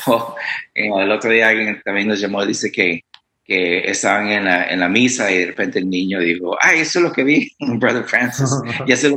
o, 0.05 0.35
el 0.75 1.11
otro 1.11 1.31
día 1.31 1.49
alguien 1.49 1.81
también 1.83 2.07
nos 2.07 2.19
llamó, 2.19 2.45
dice 2.45 2.71
que, 2.71 3.01
que 3.43 3.89
estaban 3.89 4.27
en 4.27 4.45
la, 4.45 4.69
en 4.69 4.79
la, 4.79 4.89
misa 4.89 5.31
y 5.31 5.39
de 5.39 5.45
repente 5.47 5.79
el 5.79 5.89
niño 5.89 6.19
dijo, 6.19 6.55
ay, 6.61 6.81
eso 6.81 6.99
es 6.99 7.05
lo 7.05 7.11
que 7.11 7.23
vi, 7.23 7.51
Brother 7.79 8.03
Francis. 8.03 8.51
y 8.85 8.91
eso 8.91 9.09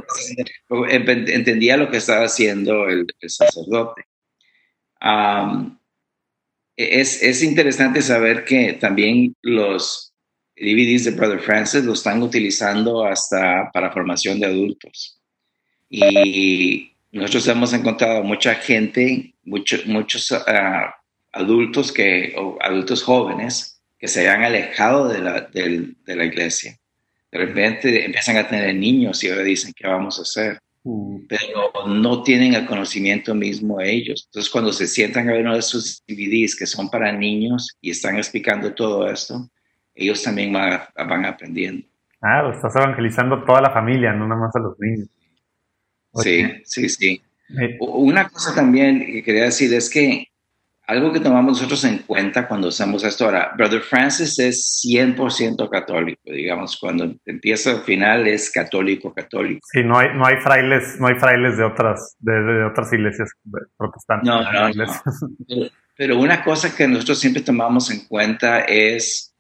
lo 0.71 0.85
que, 0.85 0.95
entendía 0.95 1.77
lo 1.77 1.91
que 1.91 1.99
estaba 1.99 2.25
haciendo 2.25 2.89
el, 2.89 3.07
sacerdote. 3.27 4.05
Es, 6.77 7.23
es 7.23 7.43
interesante 7.43 8.03
saber 8.03 8.45
que 8.45 8.75
también 8.75 9.35
los 9.43 10.13
DVDs 10.57 11.05
de 11.05 11.11
Brother 11.13 11.41
Francis 11.41 11.85
lo 11.85 11.93
están 11.93 12.23
utilizando 12.23 13.05
hasta 13.05 13.71
para 13.73 13.93
formación 13.93 14.41
de 14.41 14.47
adultos. 14.47 15.21
Y 15.89 16.93
nosotros 17.13 17.49
hemos 17.49 17.73
encontrado 17.73 18.23
mucha 18.23 18.55
gente, 18.57 19.35
muchos 19.45 20.33
ah, 20.33 20.95
adultos, 21.33 21.93
que, 21.93 22.35
o 22.37 22.59
adultos 22.61 23.03
jóvenes 23.03 23.81
que 23.99 24.09
se 24.09 24.29
han 24.29 24.43
alejado 24.43 25.09
de 25.09 25.21
la, 25.21 25.41
de, 25.41 25.95
la 26.07 26.25
iglesia. 26.25 26.79
De 27.31 27.39
repente 27.39 28.05
empiezan 28.05 28.37
a 28.37 28.49
tener 28.49 28.75
niños 28.75 29.23
y 29.25 29.29
ahora 29.29 29.43
dicen, 29.43 29.73
¿qué 29.75 29.87
vamos 29.87 30.19
a 30.19 30.23
hacer? 30.23 30.59
Mm. 30.85 31.27
Pero 31.29 31.87
no 31.87 32.23
tienen 32.23 32.55
el 32.55 32.67
conocimiento 32.67 33.35
mismo 33.35 33.81
ellos. 33.81 34.25
Entonces, 34.27 34.51
cuando 34.51 34.73
se 34.73 34.87
sientan 34.87 35.29
a 35.29 35.33
ver 35.33 35.43
uno 35.43 35.55
de 35.55 35.63
sus 35.63 36.03
DVDs 36.07 36.57
que 36.57 36.67
son 36.67 36.89
para 36.91 37.13
niños 37.13 37.77
y 37.81 37.91
están 37.91 38.17
explicando 38.17 38.75
todo 38.75 39.09
esto, 39.11 39.49
ellos 39.95 40.23
también 40.23 40.53
van, 40.53 40.81
van 40.97 41.25
aprendiendo. 41.25 41.87
Ah, 42.21 42.51
estás 42.55 42.75
evangelizando 42.77 43.45
toda 43.45 43.61
la 43.61 43.71
familia, 43.71 44.13
no 44.13 44.27
nada 44.27 44.41
más 44.41 44.57
a 44.57 44.61
los 44.61 44.79
niños. 44.79 45.09
Sí, 46.15 46.45
sí, 46.65 46.89
sí. 46.89 47.23
Una 47.81 48.29
cosa 48.29 48.55
también 48.55 49.05
que 49.07 49.23
quería 49.23 49.45
decir 49.45 49.73
es 49.73 49.89
que 49.89 50.29
algo 50.89 51.13
que 51.13 51.21
tomamos 51.21 51.53
nosotros 51.53 51.85
en 51.85 51.99
cuenta 51.99 52.49
cuando 52.49 52.69
hacemos 52.69 53.05
esto 53.05 53.27
ahora, 53.27 53.53
Brother 53.55 53.83
Francis 53.83 54.39
es 54.39 54.83
100% 54.87 55.69
católico, 55.69 56.23
digamos, 56.25 56.79
cuando 56.81 57.15
empieza 57.27 57.73
al 57.73 57.83
final 57.83 58.27
es 58.27 58.51
católico, 58.51 59.13
católico. 59.13 59.61
Sí, 59.71 59.83
no 59.85 59.99
hay, 59.99 60.09
no 60.15 60.27
hay 60.27 60.37
frailes, 60.37 60.99
no 60.99 61.09
hay 61.09 61.17
frailes 61.17 61.59
de 61.59 61.65
otras, 61.65 62.17
de, 62.21 62.65
otras 62.65 62.91
iglesias 62.95 63.31
protestantes. 63.77 64.27
No, 64.27 64.51
no, 64.51 64.71
no. 64.71 64.87
Pero 65.97 66.19
una 66.19 66.43
cosa 66.43 66.75
que 66.75 66.89
nosotros 66.89 67.19
siempre 67.19 67.43
tomamos 67.43 67.91
en 67.91 68.07
cuenta 68.07 68.61
es 68.61 69.35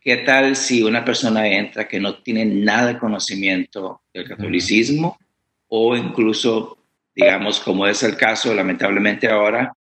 qué 0.00 0.18
tal 0.18 0.54
si 0.54 0.84
una 0.84 1.04
persona 1.04 1.48
entra 1.48 1.88
que 1.88 1.98
no 1.98 2.22
tiene 2.22 2.44
nada 2.44 2.86
de 2.92 2.98
conocimiento 2.98 4.02
del 4.14 4.28
catolicismo 4.28 5.18
o 5.66 5.96
incluso, 5.96 6.78
digamos, 7.12 7.58
como 7.58 7.88
es 7.88 8.04
el 8.04 8.16
caso 8.16 8.54
lamentablemente 8.54 9.28
ahora, 9.28 9.72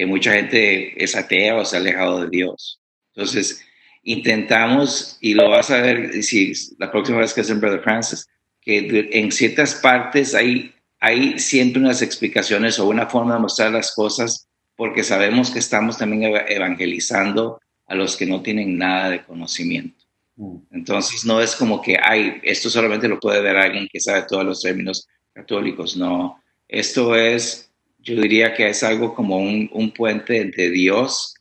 que 0.00 0.06
mucha 0.06 0.32
gente 0.32 1.04
es 1.04 1.14
atea 1.14 1.56
o 1.56 1.64
se 1.66 1.76
ha 1.76 1.78
alejado 1.78 2.22
de 2.22 2.30
Dios. 2.30 2.80
Entonces, 3.14 3.62
intentamos, 4.02 5.18
y 5.20 5.34
lo 5.34 5.50
vas 5.50 5.70
a 5.70 5.82
ver 5.82 6.22
si 6.22 6.54
la 6.78 6.90
próxima 6.90 7.18
vez 7.18 7.34
que 7.34 7.42
hacen 7.42 7.60
Brother 7.60 7.82
Francis, 7.82 8.26
que 8.62 9.10
en 9.12 9.30
ciertas 9.30 9.74
partes 9.74 10.34
hay, 10.34 10.74
hay 11.00 11.38
siempre 11.38 11.82
unas 11.82 12.00
explicaciones 12.00 12.78
o 12.78 12.88
una 12.88 13.08
forma 13.08 13.34
de 13.34 13.40
mostrar 13.40 13.72
las 13.72 13.94
cosas, 13.94 14.48
porque 14.74 15.04
sabemos 15.04 15.50
que 15.50 15.58
estamos 15.58 15.98
también 15.98 16.34
evangelizando 16.48 17.60
a 17.86 17.94
los 17.94 18.16
que 18.16 18.24
no 18.24 18.40
tienen 18.40 18.78
nada 18.78 19.10
de 19.10 19.22
conocimiento. 19.22 20.02
Mm. 20.36 20.56
Entonces, 20.70 21.26
no 21.26 21.42
es 21.42 21.54
como 21.54 21.82
que, 21.82 21.98
ay, 22.02 22.40
esto 22.42 22.70
solamente 22.70 23.06
lo 23.06 23.20
puede 23.20 23.42
ver 23.42 23.58
alguien 23.58 23.86
que 23.92 24.00
sabe 24.00 24.22
todos 24.26 24.46
los 24.46 24.62
términos 24.62 25.06
católicos, 25.34 25.94
no. 25.94 26.42
Esto 26.66 27.14
es, 27.14 27.69
yo 28.02 28.20
diría 28.20 28.54
que 28.54 28.68
es 28.68 28.82
algo 28.82 29.14
como 29.14 29.38
un, 29.38 29.92
puente 29.96 30.44
de 30.44 30.70
Dios 30.70 31.34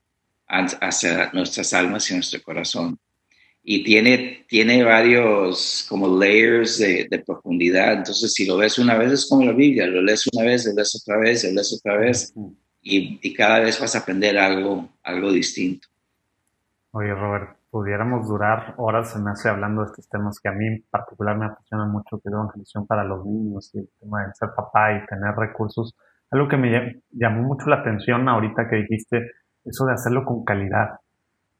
hacia 0.48 1.32
nuestras 1.34 1.74
almas 1.74 2.10
y 2.10 2.16
nuestro 2.16 2.42
corazón. 2.42 2.98
Y 3.64 3.84
tiene, 3.84 4.46
tiene 4.48 4.84
varios 4.84 5.86
como 5.88 6.20
layers 6.20 6.80
de, 6.80 7.24
profundidad. 7.26 7.94
Entonces, 7.94 8.34
si 8.34 8.46
lo 8.46 8.58
ves 8.58 8.80
una 8.80 8.98
vez 8.98 9.12
es 9.12 9.28
como 9.28 9.46
la 9.46 9.54
Biblia, 9.54 9.86
lo 9.88 10.02
lees 10.02 10.26
una 10.34 10.44
vez, 10.44 10.66
lo 10.66 10.74
lees 10.74 10.96
otra 10.96 11.18
vez, 11.18 11.44
lo 11.44 11.52
lees 11.52 11.74
otra 11.74 11.98
vez, 11.98 12.34
y, 12.82 13.20
y 13.22 13.34
cada 13.34 13.60
vez 13.60 13.80
vas 13.80 13.96
a 13.96 14.00
aprender 14.00 14.38
algo, 14.38 14.90
algo 15.04 15.32
distinto. 15.32 15.88
Oye, 16.92 17.14
Robert, 17.14 17.60
pudiéramos 17.70 18.28
durar 18.28 18.74
horas, 18.78 19.12
se 19.12 19.20
me 19.20 19.32
hace 19.32 19.50
hablando 19.50 19.82
de 19.82 19.88
estos 19.88 20.10
temas 20.10 20.40
que 20.40 20.50
a 20.50 20.54
mí 20.54 20.66
en 20.66 20.86
particular 20.90 21.38
me 21.38 21.46
apasionan 21.46 21.92
mucho, 21.92 22.20
que 22.20 22.30
es 22.30 22.32
la 22.32 22.40
evangelización 22.40 22.88
para 22.88 23.04
los 23.04 23.26
niños 23.26 23.70
y 23.74 23.80
el 23.80 23.90
tema 24.00 24.26
de 24.26 24.34
ser 24.34 24.50
papá 24.56 24.94
y 24.94 25.06
tener 25.06 25.36
recursos. 25.36 25.96
Algo 26.32 26.48
que 26.48 26.58
me 26.58 27.02
llamó 27.12 27.42
mucho 27.44 27.70
la 27.70 27.78
atención 27.78 28.28
ahorita 28.30 28.68
que 28.70 28.78
dijiste, 28.78 29.32
eso 29.66 29.86
de 29.86 29.94
hacerlo 29.94 30.26
con 30.26 30.44
calidad. 30.44 31.00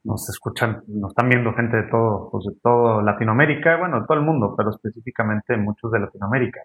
Nos 0.04 0.28
escuchan, 0.30 0.82
nos 0.86 1.10
están 1.10 1.28
viendo 1.28 1.52
gente 1.52 1.76
de 1.76 1.88
todo, 1.90 2.30
pues 2.30 2.44
de 2.46 2.58
todo 2.62 3.02
Latinoamérica, 3.02 3.76
bueno, 3.78 4.00
de 4.00 4.06
todo 4.06 4.18
el 4.18 4.24
mundo, 4.24 4.54
pero 4.56 4.70
específicamente 4.70 5.56
muchos 5.56 5.90
de 5.90 6.00
Latinoamérica. 6.00 6.60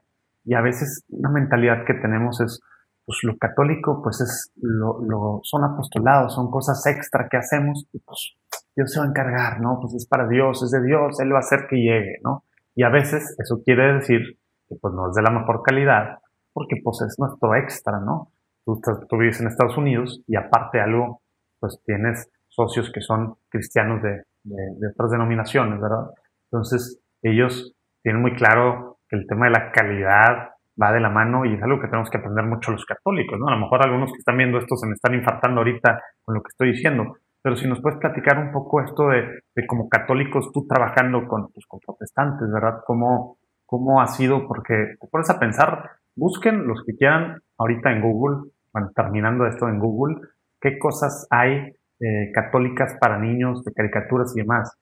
Y 0.45 0.53
a 0.53 0.61
veces 0.61 1.03
una 1.09 1.29
mentalidad 1.29 1.83
que 1.85 1.95
tenemos 1.95 2.39
es, 2.39 2.61
pues 3.05 3.19
lo 3.23 3.37
católico, 3.37 4.01
pues 4.01 4.21
es, 4.21 4.53
lo, 4.61 5.01
lo, 5.01 5.39
son 5.43 5.63
apostolados, 5.63 6.33
son 6.33 6.49
cosas 6.49 6.85
extra 6.87 7.27
que 7.29 7.37
hacemos, 7.37 7.87
y 7.91 7.99
pues 7.99 8.35
Dios 8.75 8.91
se 8.91 8.99
va 8.99 9.05
a 9.05 9.09
encargar, 9.09 9.59
¿no? 9.59 9.79
Pues 9.81 9.95
es 9.95 10.07
para 10.07 10.27
Dios, 10.27 10.63
es 10.63 10.71
de 10.71 10.85
Dios, 10.85 11.19
Él 11.19 11.33
va 11.33 11.37
a 11.37 11.39
hacer 11.39 11.67
que 11.69 11.77
llegue, 11.77 12.19
¿no? 12.23 12.43
Y 12.75 12.83
a 12.83 12.89
veces 12.89 13.35
eso 13.39 13.61
quiere 13.63 13.95
decir 13.95 14.37
que 14.67 14.75
pues 14.79 14.93
no 14.93 15.09
es 15.09 15.15
de 15.15 15.21
la 15.21 15.31
mejor 15.31 15.61
calidad, 15.63 16.19
porque 16.55 16.77
pues 16.81 17.01
es 17.01 17.19
nuestro 17.19 17.53
extra, 17.53 17.99
¿no? 17.99 18.31
Tú, 18.63 18.79
tú 19.09 19.17
vives 19.17 19.41
en 19.41 19.47
Estados 19.47 19.77
Unidos 19.77 20.23
y 20.25 20.37
aparte 20.37 20.79
algo, 20.79 21.21
pues 21.59 21.81
tienes 21.85 22.31
socios 22.47 22.89
que 22.93 23.01
son 23.01 23.35
cristianos 23.49 24.01
de, 24.01 24.23
de, 24.43 24.87
otras 24.87 25.11
denominaciones, 25.11 25.79
¿verdad? 25.81 26.11
Entonces 26.49 27.01
ellos 27.21 27.75
tienen 28.01 28.21
muy 28.21 28.33
claro 28.35 28.99
que 29.09 29.17
el 29.17 29.27
tema 29.27 29.47
de 29.47 29.51
la 29.51 29.71
calidad 29.73 30.51
va 30.81 30.93
de 30.93 31.01
la 31.01 31.09
mano 31.09 31.45
y 31.45 31.55
es 31.55 31.61
algo 31.61 31.81
que 31.81 31.87
tenemos 31.87 32.09
que 32.09 32.19
aprender 32.19 32.45
mucho 32.45 32.71
los 32.71 32.85
católicos, 32.85 33.37
¿no? 33.37 33.49
A 33.49 33.55
lo 33.55 33.59
mejor 33.59 33.83
algunos 33.83 34.11
que 34.13 34.19
están 34.19 34.37
viendo 34.37 34.57
esto 34.57 34.77
se 34.77 34.87
me 34.87 34.93
están 34.93 35.13
infartando 35.13 35.59
ahorita 35.59 36.01
con 36.23 36.35
lo 36.35 36.41
que 36.41 36.49
estoy 36.51 36.71
diciendo, 36.71 37.17
pero 37.41 37.57
si 37.57 37.67
nos 37.67 37.81
puedes 37.81 37.99
platicar 37.99 38.39
un 38.39 38.53
poco 38.53 38.81
esto 38.81 39.09
de, 39.09 39.67
como 39.67 39.89
católicos, 39.89 40.51
tú 40.53 40.65
trabajando 40.65 41.27
con, 41.27 41.51
pues, 41.51 41.65
con 41.67 41.81
protestantes, 41.81 42.49
¿verdad? 42.49 42.79
¿Cómo, 42.87 43.37
¿Cómo 43.65 44.01
ha 44.01 44.07
sido? 44.07 44.47
Porque 44.47 44.95
te 44.99 45.07
pones 45.07 45.29
a 45.29 45.37
pensar, 45.37 45.91
busquen 46.15 46.67
los 46.67 46.83
que 46.85 46.95
quieran 46.95 47.41
ahorita 47.57 47.91
en 47.91 48.01
Google, 48.01 48.49
bueno, 48.73 48.91
terminando 48.95 49.45
esto 49.45 49.67
en 49.67 49.79
Google, 49.79 50.15
qué 50.59 50.77
cosas 50.79 51.27
hay 51.29 51.73
eh, 51.99 52.31
católicas 52.33 52.97
para 52.99 53.19
niños, 53.19 53.63
de 53.63 53.73
caricaturas 53.73 54.33
y 54.35 54.41
demás. 54.41 54.77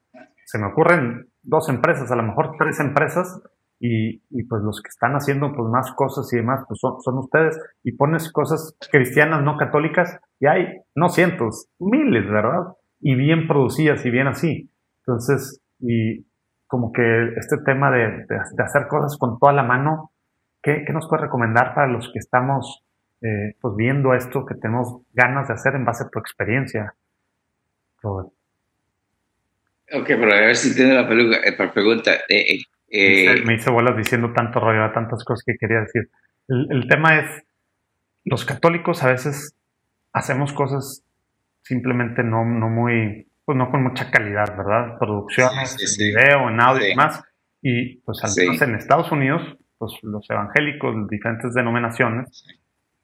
Se 0.46 0.58
me 0.58 0.68
ocurren 0.68 1.28
dos 1.42 1.70
empresas, 1.70 2.12
a 2.12 2.16
lo 2.16 2.24
mejor 2.24 2.56
tres 2.58 2.80
empresas, 2.80 3.42
y, 3.80 4.22
y, 4.30 4.44
pues 4.48 4.64
los 4.64 4.82
que 4.82 4.88
están 4.88 5.12
haciendo 5.14 5.52
pues 5.54 5.68
más 5.70 5.92
cosas 5.92 6.32
y 6.32 6.38
demás 6.38 6.64
pues 6.70 6.80
son, 6.80 7.18
ustedes 7.18 7.60
y 7.84 7.92
pones 7.92 8.32
cosas 8.32 8.78
cristianas 8.90 9.44
no 9.44 9.58
católicas 9.58 10.20
y 10.40 10.48
hay 10.48 10.68
no 10.96 11.10
cientos, 11.10 11.68
miles, 11.80 12.26
¿verdad? 12.30 12.78
Y 13.02 13.16
bien 13.16 13.46
producidas 13.46 14.06
y 14.06 14.10
bien 14.10 14.28
así. 14.28 14.72
Entonces, 15.00 15.62
y 15.80 16.26
como 16.66 16.94
que 16.94 17.34
este 17.36 17.58
tema 17.66 17.92
de, 17.92 18.26
de, 18.26 18.64
hacer 18.64 18.88
cosas 18.88 19.18
con 19.20 19.38
toda 19.38 19.52
la 19.52 19.64
mano, 19.64 20.13
¿qué, 20.64 20.84
¿qué, 20.86 20.94
nos 20.94 21.08
puede 21.08 21.24
recomendar 21.24 21.76
para 21.76 21.88
los 21.88 22.10
que 22.12 22.20
estamos 22.20 22.84
eh, 23.22 23.56
pues 23.62 23.76
viendo 23.76 24.14
esto, 24.14 24.46
que 24.46 24.56
tenemos 24.56 25.02
ganas 25.14 25.48
de 25.48 25.54
hacer 25.54 25.76
en 25.76 25.86
base 25.86 26.04
a 26.04 26.10
tu 26.10 26.20
experiencia, 26.20 26.96
Ok, 29.94 30.08
pero 30.08 30.34
a 30.34 30.42
ver 30.42 30.56
si 30.56 30.76
tiene 30.76 30.94
la, 30.94 31.08
pregunta. 31.08 32.16
Eh, 32.28 32.56
eh 32.56 32.60
Eh, 32.96 33.42
me 33.44 33.56
hice 33.56 33.72
bolas 33.72 33.98
diciendo 33.98 34.32
tanto 34.34 34.60
rollo, 34.60 34.92
tantas 34.92 35.24
cosas 35.26 35.44
que 35.44 35.58
quería 35.60 35.80
decir. 35.80 36.12
El, 36.48 36.88
tema 36.88 37.18
es, 37.18 37.44
los 38.24 38.46
católicos 38.46 39.02
a 39.04 39.08
veces 39.08 39.56
hacemos 40.12 40.54
cosas 40.54 41.04
simplemente 41.64 42.24
no, 42.24 42.46
no 42.46 42.70
muy, 42.70 43.28
pues 43.46 43.58
no 43.58 43.72
con 43.72 43.82
mucha 43.82 44.12
calidad, 44.12 44.56
¿verdad? 44.56 45.00
Producciones, 45.00 45.76
en 45.80 46.06
video, 46.06 46.50
en 46.50 46.62
audio 46.62 46.86
y 46.86 46.90
demás. 46.90 47.24
Y 47.64 47.96
pues 48.02 48.24
al 48.24 48.32
menos 48.38 48.62
en 48.62 48.76
Estados 48.76 49.12
Unidos, 49.12 49.58
pues 49.84 50.04
los 50.04 50.30
evangélicos, 50.30 51.08
diferentes 51.10 51.54
denominaciones, 51.54 52.46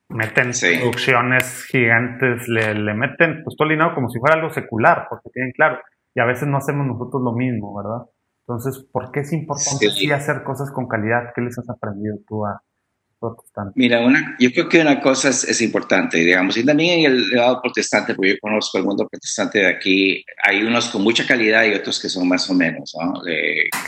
meten 0.10 0.52
producciones 0.80 1.66
gigantes, 1.66 2.48
le, 2.48 2.74
le, 2.74 2.94
meten 2.94 3.44
pues 3.44 3.56
todo 3.58 3.68
el 3.68 3.76
dinero 3.76 3.94
como 3.94 4.10
si 4.10 4.20
fuera 4.20 4.36
algo 4.36 4.50
secular, 4.50 5.08
porque 5.10 5.30
tienen 5.32 5.52
claro, 5.52 5.80
y 6.16 6.20
a 6.20 6.26
veces 6.26 6.48
no 6.48 6.58
hacemos 6.58 6.88
nosotros 6.88 7.22
lo 7.22 7.34
mismo, 7.34 7.76
¿verdad? 7.76 8.06
Entonces, 8.48 8.84
¿por 8.92 9.12
qué 9.12 9.20
es 9.20 9.34
importante 9.34 9.90
sí. 9.90 10.12
hacer 10.12 10.44
cosas 10.44 10.72
con 10.72 10.88
calidad? 10.88 11.32
¿Qué 11.36 11.42
les 11.42 11.58
has 11.60 11.70
aprendido 11.70 12.18
tú 12.28 12.46
a 12.46 12.62
protestantes? 13.20 13.76
Mira, 13.76 14.02
una, 14.02 14.36
yo 14.40 14.52
creo 14.52 14.70
que 14.70 14.82
una 14.82 15.02
cosa 15.02 15.30
es, 15.30 15.62
importante, 15.62 16.18
digamos, 16.18 16.58
y 16.58 16.66
también 16.66 17.00
en 17.00 17.12
el 17.12 17.30
lado 17.30 17.62
protestante, 17.62 18.16
porque 18.16 18.32
yo 18.32 18.40
conozco 18.42 18.78
el 18.78 18.86
mundo 18.86 19.08
protestante 19.08 19.60
de 19.60 19.68
aquí, 19.68 20.24
hay 20.44 20.64
unos 20.64 20.90
con 20.90 21.04
mucha 21.04 21.28
calidad 21.28 21.66
y 21.66 21.74
otros 21.74 22.00
que 22.00 22.10
son 22.10 22.28
más 22.28 22.50
o 22.50 22.54
menos, 22.54 22.96
¿no? 23.00 23.22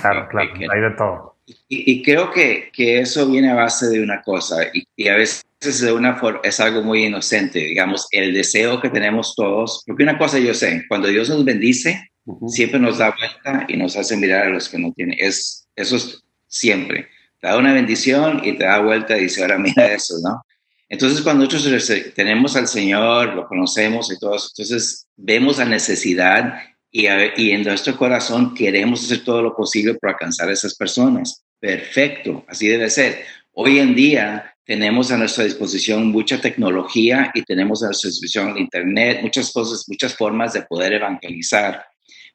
claro, 0.01 0.27
claro, 0.29 0.51
hay 0.53 0.81
de 0.81 0.91
todo. 0.97 1.37
Y, 1.67 2.01
creo 2.03 2.31
que, 2.31 2.69
que, 2.71 2.99
eso 2.99 3.29
viene 3.29 3.49
a 3.49 3.55
base 3.55 3.87
de 3.87 4.01
una 4.01 4.21
cosa, 4.21 4.63
y, 4.73 4.83
y 4.95 5.07
a 5.09 5.15
veces 5.15 5.43
de 5.81 5.91
una 5.91 6.15
forma, 6.15 6.39
es 6.43 6.59
algo 6.59 6.81
muy 6.81 7.05
inocente, 7.05 7.59
digamos, 7.59 8.07
el 8.11 8.33
deseo 8.33 8.79
que 8.81 8.89
tenemos 8.89 9.35
todos, 9.35 9.83
porque 9.85 10.03
una 10.03 10.17
cosa 10.17 10.39
yo 10.39 10.53
sé, 10.53 10.85
cuando 10.87 11.07
Dios 11.07 11.29
nos 11.29 11.43
bendice, 11.43 12.11
siempre 12.47 12.79
nos 12.79 12.97
da 12.97 13.15
vuelta 13.17 13.65
y 13.67 13.77
nos 13.77 13.95
hace 13.95 14.17
mirar 14.17 14.47
a 14.47 14.49
los 14.49 14.69
que 14.69 14.77
no 14.77 14.91
tienen. 14.93 15.17
Es, 15.19 15.67
eso 15.75 15.95
es 15.95 16.23
siempre. 16.47 17.07
Te 17.41 17.47
da 17.47 17.57
una 17.57 17.73
bendición 17.73 18.41
y 18.43 18.53
te 18.53 18.63
da 18.65 18.79
vuelta 18.79 19.17
y 19.17 19.23
dice, 19.23 19.41
ahora 19.41 19.57
mira 19.57 19.91
eso, 19.91 20.15
¿no? 20.23 20.41
Entonces, 20.87 21.21
cuando 21.21 21.45
nosotros 21.45 21.91
tenemos 22.15 22.55
al 22.55 22.67
Señor, 22.67 23.33
lo 23.33 23.47
conocemos 23.47 24.11
y 24.11 24.19
todo 24.19 24.35
eso, 24.35 24.49
entonces 24.55 25.07
vemos 25.15 25.57
la 25.57 25.65
necesidad 25.65 26.53
y, 26.91 27.07
y 27.37 27.51
en 27.51 27.63
nuestro 27.63 27.97
corazón 27.97 28.53
queremos 28.53 29.03
hacer 29.05 29.23
todo 29.23 29.41
lo 29.41 29.55
posible 29.55 29.95
para 29.95 30.13
alcanzar 30.13 30.49
a 30.49 30.53
esas 30.53 30.75
personas. 30.75 31.43
Perfecto, 31.59 32.45
así 32.47 32.67
debe 32.67 32.89
ser. 32.89 33.23
Hoy 33.53 33.79
en 33.79 33.95
día 33.95 34.53
tenemos 34.65 35.11
a 35.11 35.17
nuestra 35.17 35.43
disposición 35.43 36.07
mucha 36.07 36.39
tecnología 36.39 37.31
y 37.33 37.43
tenemos 37.43 37.81
a 37.83 37.87
nuestra 37.87 38.09
disposición 38.09 38.49
el 38.49 38.59
Internet, 38.59 39.19
muchas 39.21 39.51
cosas, 39.51 39.85
muchas 39.87 40.15
formas 40.15 40.53
de 40.53 40.61
poder 40.63 40.93
evangelizar. 40.93 41.85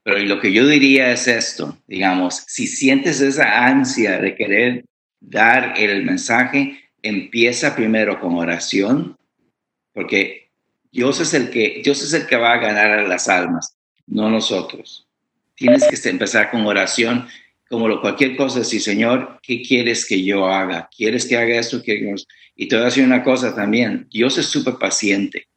Pero 0.02 0.18
lo 0.18 0.40
que 0.40 0.52
yo 0.52 0.66
diría 0.66 1.12
es 1.12 1.28
esto, 1.28 1.78
digamos, 1.86 2.44
si 2.46 2.66
sientes 2.66 3.20
esa 3.20 3.66
ansia 3.66 4.18
de 4.18 4.34
querer 4.34 4.84
dar 5.20 5.74
el 5.78 6.04
mensaje, 6.04 6.90
empieza 7.02 7.74
primero 7.74 8.20
con 8.20 8.36
oración, 8.36 9.16
porque 9.92 10.50
Dios 10.92 11.20
es 11.20 11.34
el 11.34 11.50
que, 11.50 11.80
Dios 11.84 12.02
es 12.02 12.12
el 12.12 12.26
que 12.26 12.36
va 12.36 12.54
a 12.54 12.58
ganar 12.58 12.90
a 12.90 13.06
las 13.06 13.28
almas, 13.28 13.76
no 14.06 14.30
nosotros. 14.30 15.06
Tienes 15.54 15.84
que 15.86 16.08
empezar 16.08 16.50
con 16.50 16.66
oración, 16.66 17.26
como 17.68 17.88
lo, 17.88 18.00
cualquier 18.00 18.36
cosa, 18.36 18.60
decir, 18.60 18.80
Señor, 18.80 19.40
¿qué 19.42 19.62
quieres 19.62 20.06
que 20.06 20.22
yo 20.22 20.46
haga? 20.46 20.88
¿Quieres 20.94 21.26
que 21.26 21.36
haga 21.36 21.58
esto? 21.58 21.82
Y 22.54 22.68
te 22.68 22.76
voy 22.76 22.82
a 22.82 22.86
decir 22.86 23.04
una 23.04 23.22
cosa 23.22 23.54
también, 23.54 24.06
Dios 24.10 24.38
es 24.38 24.46
súper 24.46 24.74
paciente. 24.74 25.48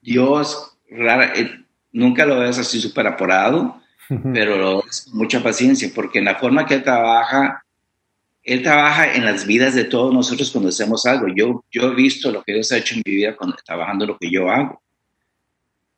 Dios 0.00 0.76
rara, 0.90 1.32
eh, 1.34 1.64
nunca 1.92 2.26
lo 2.26 2.38
ves 2.40 2.58
así 2.58 2.80
súper 2.80 3.06
apurado, 3.06 3.80
pero 4.34 4.84
es 4.86 5.08
mucha 5.12 5.42
paciencia, 5.42 5.90
porque 5.94 6.18
en 6.18 6.26
la 6.26 6.36
forma 6.36 6.66
que 6.66 6.74
él 6.74 6.82
trabaja, 6.82 7.63
él 8.44 8.62
trabaja 8.62 9.14
en 9.14 9.24
las 9.24 9.46
vidas 9.46 9.74
de 9.74 9.84
todos 9.84 10.12
nosotros 10.12 10.50
cuando 10.50 10.68
hacemos 10.68 11.06
algo. 11.06 11.26
Yo, 11.34 11.64
yo 11.72 11.90
he 11.90 11.94
visto 11.94 12.30
lo 12.30 12.42
que 12.42 12.52
Dios 12.52 12.70
ha 12.72 12.78
hecho 12.78 12.94
en 12.94 13.02
mi 13.04 13.14
vida 13.16 13.34
trabajando 13.64 14.06
lo 14.06 14.18
que 14.18 14.30
yo 14.30 14.50
hago 14.50 14.82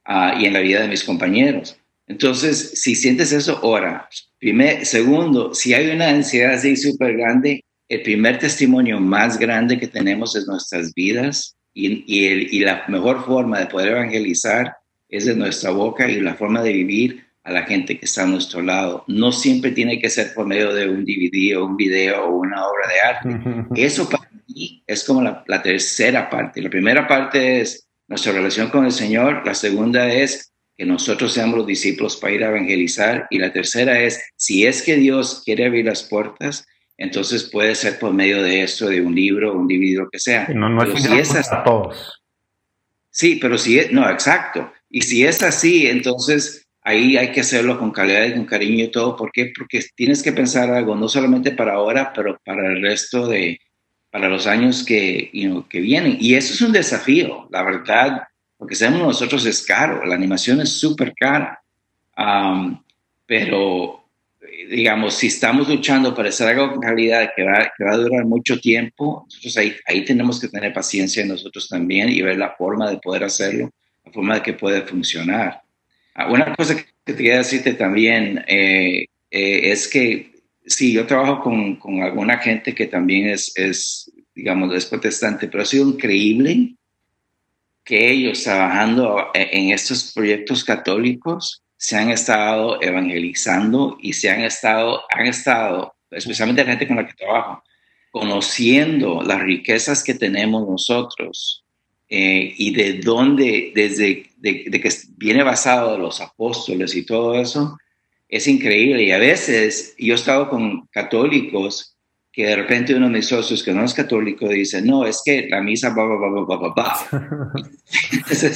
uh, 0.09 0.39
y 0.39 0.47
en 0.47 0.53
la 0.53 0.61
vida 0.61 0.81
de 0.83 0.89
mis 0.89 1.03
compañeros. 1.03 1.77
Entonces, 2.07 2.81
si 2.81 2.95
sientes 2.95 3.33
eso, 3.33 3.59
ora. 3.63 4.09
Primer, 4.39 4.87
segundo, 4.87 5.55
si 5.55 5.75
hay 5.75 5.91
una 5.91 6.09
ansiedad 6.09 6.55
así 6.55 6.77
súper 6.77 7.17
grande, 7.17 7.65
el 7.89 8.03
primer 8.03 8.39
testimonio 8.39 9.01
más 9.01 9.39
grande 9.39 9.79
que 9.79 9.89
tenemos 9.89 10.37
es 10.37 10.47
nuestras 10.47 10.95
vidas 10.95 11.57
y, 11.75 12.05
y 12.07 12.61
la 12.61 12.85
mejor 12.87 13.25
forma 13.25 13.59
de 13.59 13.67
poder 13.67 13.89
evangelizar 13.89 14.77
es 15.09 15.27
de 15.27 15.35
nuestra 15.35 15.71
boca 15.71 16.09
y 16.09 16.21
la 16.21 16.35
forma 16.35 16.63
de 16.63 16.73
vivir 16.73 17.26
a 17.47 17.53
la 17.53 17.63
gente 17.63 17.97
que 17.97 18.05
está 18.05 18.25
a 18.25 18.27
nuestro 18.27 18.61
lado. 18.61 19.05
No 19.07 19.31
siempre 19.31 19.71
tiene 19.71 20.01
que 20.01 20.11
ser 20.11 20.35
por 20.35 20.47
medio 20.47 20.75
de 20.75 20.89
un 20.89 21.05
DVD 21.05 21.57
o 21.57 21.65
un 21.65 21.77
video 21.77 22.25
o 22.25 22.41
una 22.41 22.67
obra 22.67 22.89
de 22.89 23.01
arte. 23.01 23.67
Eso 23.81 24.09
para 24.09 24.29
mí 24.49 24.83
es 24.85 25.05
como 25.05 25.23
la, 25.23 25.63
tercera 25.63 26.29
parte. 26.29 26.61
La 26.61 26.71
primera 26.71 27.07
parte 27.07 27.61
es 27.61 27.87
nuestra 28.09 28.33
relación 28.33 28.69
con 28.69 28.85
el 28.85 28.91
Señor. 28.91 29.47
La 29.47 29.55
segunda 29.55 30.13
es 30.13 30.53
que 30.77 30.85
nosotros 30.85 31.33
seamos 31.33 31.59
los 31.59 31.69
discípulos 31.69 32.17
para 32.17 32.33
ir 32.33 32.43
a 32.43 32.49
evangelizar. 32.49 33.29
Y 33.31 33.39
la 33.39 33.53
tercera 33.53 34.01
es, 34.01 34.21
si 34.35 34.67
es 34.67 34.83
que 34.83 34.97
Dios 34.97 35.43
quiere 35.45 35.67
abrir 35.67 35.85
las 35.85 36.03
puertas, 36.03 36.67
entonces 36.99 37.45
puede 37.45 37.77
ser 37.77 38.01
por 38.01 38.13
medio 38.13 38.43
de 38.43 38.65
esto, 38.65 38.89
de 38.89 39.01
un 39.01 39.15
libro, 39.15 39.57
un 39.57 39.69
DVD, 39.69 39.99
lo 39.99 40.11
que 40.11 40.19
sea. 40.19 40.49
No, 40.53 40.69
no 40.69 40.83
es, 40.83 41.01
si 41.01 41.17
es 41.17 41.49
todos. 41.65 42.23
Sí, 43.09 43.39
pero 43.41 43.57
si 43.57 43.79
es, 43.79 43.93
no, 43.93 44.11
exacto. 44.11 44.73
Y 44.91 45.03
si 45.03 45.25
es 45.25 45.45
así, 45.45 45.87
entonces 45.87 46.66
ahí 46.87 47.17
hay 47.17 47.33
que 47.33 47.41
hacerlo 47.41 47.79
con 47.81 47.91
calidad 47.91 48.27
y 48.27 48.35
con 48.35 48.45
cariño 48.45 48.85
y 48.85 48.91
todo. 48.93 49.17
¿Por 49.17 49.33
qué? 49.33 49.53
Porque 49.57 49.85
tienes 49.97 50.23
que 50.23 50.33
pensar 50.33 50.71
algo, 50.71 50.95
no 50.95 51.09
solamente 51.09 51.51
para 51.51 51.75
ahora, 51.75 52.13
pero 52.15 52.39
para 52.45 52.65
el 52.69 52.81
resto 52.81 53.27
de, 53.27 53.59
para 54.09 54.29
los 54.29 54.47
años 54.47 54.85
que, 54.85 55.33
que 55.69 55.81
vienen. 55.81 56.17
Y 56.21 56.35
eso 56.35 56.55
es 56.55 56.61
un 56.61 56.71
desafío, 56.71 57.49
la 57.51 57.65
verdad, 57.65 58.23
porque 58.57 58.77
sabemos 58.77 59.03
nosotros 59.03 59.45
es 59.47 59.67
caro, 59.67 60.07
la 60.07 60.15
animación 60.15 60.61
es 60.61 60.71
súper 60.71 61.13
cara. 61.15 61.61
pero, 63.27 64.05
digamos, 64.71 65.15
si 65.15 65.27
estamos 65.27 65.69
luchando 65.69 66.15
para 66.15 66.29
hacer 66.29 66.47
algo 66.47 66.71
con 66.71 66.81
calidad 66.81 67.33
que 67.35 67.43
va, 67.43 67.69
que 67.77 67.85
va 67.85 67.95
a 67.95 67.97
durar 67.97 68.25
mucho 68.27 68.61
tiempo, 68.61 69.25
nosotros 69.25 69.57
ahí, 69.57 69.75
ahí 69.89 70.05
tenemos 70.05 70.41
que 70.41 70.47
tener 70.47 70.73
paciencia 70.73 71.27
nosotros 71.27 71.69
también 71.69 72.11
y 72.11 72.23
ver 72.23 72.39
la 72.39 72.55
forma 72.57 72.89
de 72.89 72.99
poder 72.99 73.25
hacerlo, 73.25 73.73
la 74.05 74.13
forma 74.13 74.35
de 74.37 74.43
que 74.43 74.53
puede 74.53 74.83
funcionar. 74.83 75.66
Ah, 76.19 76.31
una 76.33 76.55
cosa 76.55 76.75
que 76.75 76.87
te 77.05 77.15
quería 77.15 77.37
decirte 77.39 77.75
también 77.75 78.43
eh, 78.49 79.05
eh, 79.31 79.71
es 79.71 79.87
que 79.87 80.33
sí, 80.65 80.95
yo 80.95 81.07
trabajo 81.07 81.43
con, 81.43 81.77
con, 81.77 82.03
alguna 82.03 82.39
gente 82.39 82.75
que 82.75 82.87
también 82.87 83.29
es, 83.29 83.53
es, 83.55 84.11
digamos, 84.35 84.75
es 84.75 84.87
protestante, 84.87 85.47
pero 85.47 85.63
ha 85.63 85.67
sido 85.67 85.91
increíble 85.91 86.75
que 87.85 88.11
ellos 88.11 88.43
trabajando 88.43 89.27
en 89.35 89.73
estos 89.73 90.13
proyectos 90.15 90.65
católicos 90.65 91.63
se 91.77 91.97
han 91.97 92.09
estado 92.11 92.81
evangelizando 92.81 93.99
y 94.01 94.15
se 94.15 94.31
han 94.31 94.41
estado, 94.41 95.03
han 95.11 95.27
estado, 95.27 95.95
especialmente 96.11 96.65
la 96.65 96.71
gente 96.71 96.89
con 96.89 96.97
la 96.97 97.07
que 97.07 97.13
trabajo, 97.13 97.63
conociendo 98.11 99.23
las 99.23 99.43
riquezas 99.43 100.03
que 100.03 100.15
tenemos 100.15 100.67
nosotros 100.67 101.66
eh, 102.09 102.55
y 102.57 102.73
de 102.75 102.95
dónde, 103.01 103.73
desde 103.75 104.31
de, 104.37 104.65
que 104.65 104.91
viene 105.17 105.43
basado 105.43 105.93
de 105.93 105.99
los 105.99 106.21
apóstoles 106.21 106.95
y 106.95 107.05
todo 107.05 107.35
eso, 107.35 107.77
es 108.29 108.47
increíble. 108.47 109.03
Y 109.05 109.13
a 109.13 109.19
veces 109.19 109.95
yo 109.99 110.15
he 110.15 110.17
estado 110.17 110.49
con 110.49 110.87
católicos 110.89 111.97
que 112.33 112.47
de 112.47 112.57
repente 112.57 112.95
uno 112.95 113.07
de 113.07 113.13
mis 113.13 113.27
socios 113.27 113.63
que 113.63 113.73
no 113.73 113.83
es 113.83 113.95
católico 113.95 114.47
dice, 114.49 114.83
no, 114.83 115.07
es 115.07 115.23
que 115.25 115.49
la 115.49 115.63
misa 115.63 115.95
va, 115.95 116.05
va, 116.05 116.17
va, 116.17 116.45
va, 116.45 116.57
va, 116.57 116.75
va. 116.75 117.53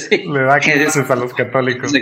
Le 0.09 0.41
da 0.43 0.59
a 1.09 1.15
los 1.15 1.33
católicos. 1.33 1.91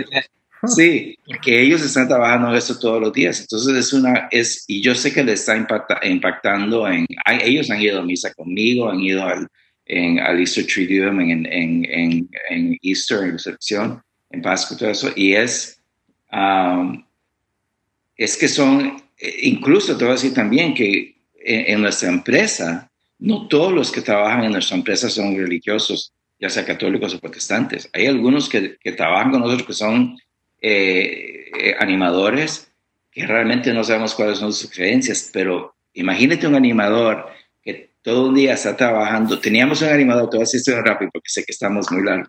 Sí, 0.66 1.16
porque 1.26 1.62
ellos 1.62 1.80
están 1.80 2.06
trabajando 2.06 2.54
eso 2.54 2.78
todos 2.78 3.00
los 3.00 3.14
días. 3.14 3.40
Entonces 3.40 3.74
es 3.76 3.94
una, 3.94 4.28
es, 4.30 4.64
y 4.68 4.82
yo 4.82 4.94
sé 4.94 5.10
que 5.10 5.24
le 5.24 5.32
está 5.32 5.56
impactando 5.56 6.86
en, 6.86 7.06
ellos 7.42 7.70
han 7.70 7.80
ido 7.80 8.00
a 8.00 8.04
misa 8.04 8.34
conmigo, 8.34 8.90
han 8.90 9.00
ido 9.00 9.24
al, 9.24 9.48
en, 9.90 10.20
al 10.20 10.38
Easter 10.38 10.64
Triduum, 10.64 11.20
en, 11.20 11.46
en, 11.46 11.84
en, 11.90 12.28
en 12.48 12.78
Easter, 12.80 13.24
en 13.24 13.32
recepción, 13.32 14.02
en 14.30 14.40
Pascua, 14.40 14.76
todo 14.76 14.90
eso, 14.90 15.10
y 15.16 15.34
es, 15.34 15.82
um, 16.32 17.04
es 18.16 18.36
que 18.36 18.46
son, 18.46 19.02
incluso 19.42 19.96
te 19.96 20.04
voy 20.04 20.12
a 20.12 20.14
decir 20.14 20.32
también 20.32 20.74
que 20.74 21.16
en, 21.42 21.80
nuestra 21.82 22.08
empresa, 22.08 22.88
no 23.18 23.48
todos 23.48 23.72
los 23.72 23.90
que 23.90 24.00
trabajan 24.00 24.44
en 24.44 24.52
nuestra 24.52 24.76
empresa 24.76 25.10
son 25.10 25.36
religiosos, 25.36 26.12
ya 26.38 26.48
sea 26.48 26.64
católicos 26.64 27.12
o 27.14 27.18
protestantes. 27.18 27.90
Hay 27.92 28.06
algunos 28.06 28.48
que, 28.48 28.76
que 28.78 28.92
trabajan 28.92 29.32
con 29.32 29.40
nosotros 29.40 29.66
que 29.66 29.72
son 29.72 30.16
eh, 30.62 31.50
eh, 31.58 31.74
animadores, 31.80 32.70
que 33.10 33.26
realmente 33.26 33.74
no 33.74 33.82
sabemos 33.82 34.14
cuáles 34.14 34.38
son 34.38 34.52
sus 34.52 34.70
creencias, 34.70 35.30
pero 35.32 35.74
imagínate 35.94 36.46
un 36.46 36.54
animador 36.54 37.26
todo 38.02 38.28
un 38.28 38.34
día 38.34 38.54
está 38.54 38.76
trabajando. 38.76 39.38
Teníamos 39.38 39.82
un 39.82 39.88
animador, 39.88 40.30
todo 40.30 40.42
así 40.42 40.56
estoy 40.56 40.74
rápido 40.74 41.10
porque 41.12 41.28
sé 41.28 41.44
que 41.44 41.52
estamos 41.52 41.90
muy 41.90 42.04
largo. 42.04 42.28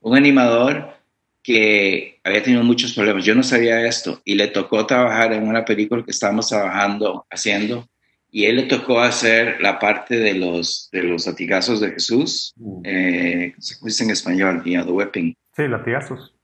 Un 0.00 0.16
animador 0.16 0.94
que 1.42 2.20
había 2.24 2.42
tenido 2.42 2.62
muchos 2.62 2.92
problemas. 2.92 3.24
Yo 3.24 3.34
no 3.34 3.42
sabía 3.42 3.86
esto 3.86 4.20
y 4.24 4.34
le 4.34 4.48
tocó 4.48 4.86
trabajar 4.86 5.32
en 5.32 5.46
una 5.48 5.64
película 5.64 6.04
que 6.04 6.10
estábamos 6.10 6.48
trabajando, 6.48 7.26
haciendo, 7.30 7.88
y 8.30 8.44
él 8.44 8.56
le 8.56 8.62
tocó 8.64 9.00
hacer 9.00 9.60
la 9.60 9.78
parte 9.78 10.16
de 10.16 10.34
los, 10.34 10.88
de 10.92 11.02
los 11.02 11.26
latigazos 11.26 11.80
de 11.80 11.90
Jesús. 11.90 12.52
Mm. 12.56 12.80
Eh, 12.84 13.54
¿Se 13.58 13.76
dice 13.82 14.04
en 14.04 14.10
español? 14.10 14.62
the 14.62 14.82
whipping. 14.82 15.34
Sí, 15.56 15.66
latigazos. 15.66 16.34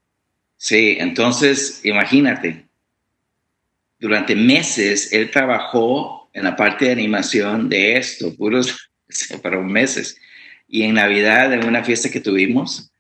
Sí, 0.57 0.97
entonces 0.99 1.85
imagínate, 1.85 2.67
durante 4.01 4.35
meses 4.35 5.13
él 5.13 5.31
trabajó 5.31 6.26
en 6.37 6.45
la 6.45 6.55
parte 6.55 6.85
de 6.85 6.93
animación 6.93 7.71
de 7.71 7.97
esto, 7.97 8.37
puros, 8.37 8.91
fueron 9.43 9.73
meses. 9.73 10.19
Y 10.69 10.83
en 10.83 10.95
Navidad, 10.95 11.51
en 11.55 11.67
una 11.67 11.83
fiesta 11.83 12.11
que 12.11 12.21
tuvimos, 12.21 12.93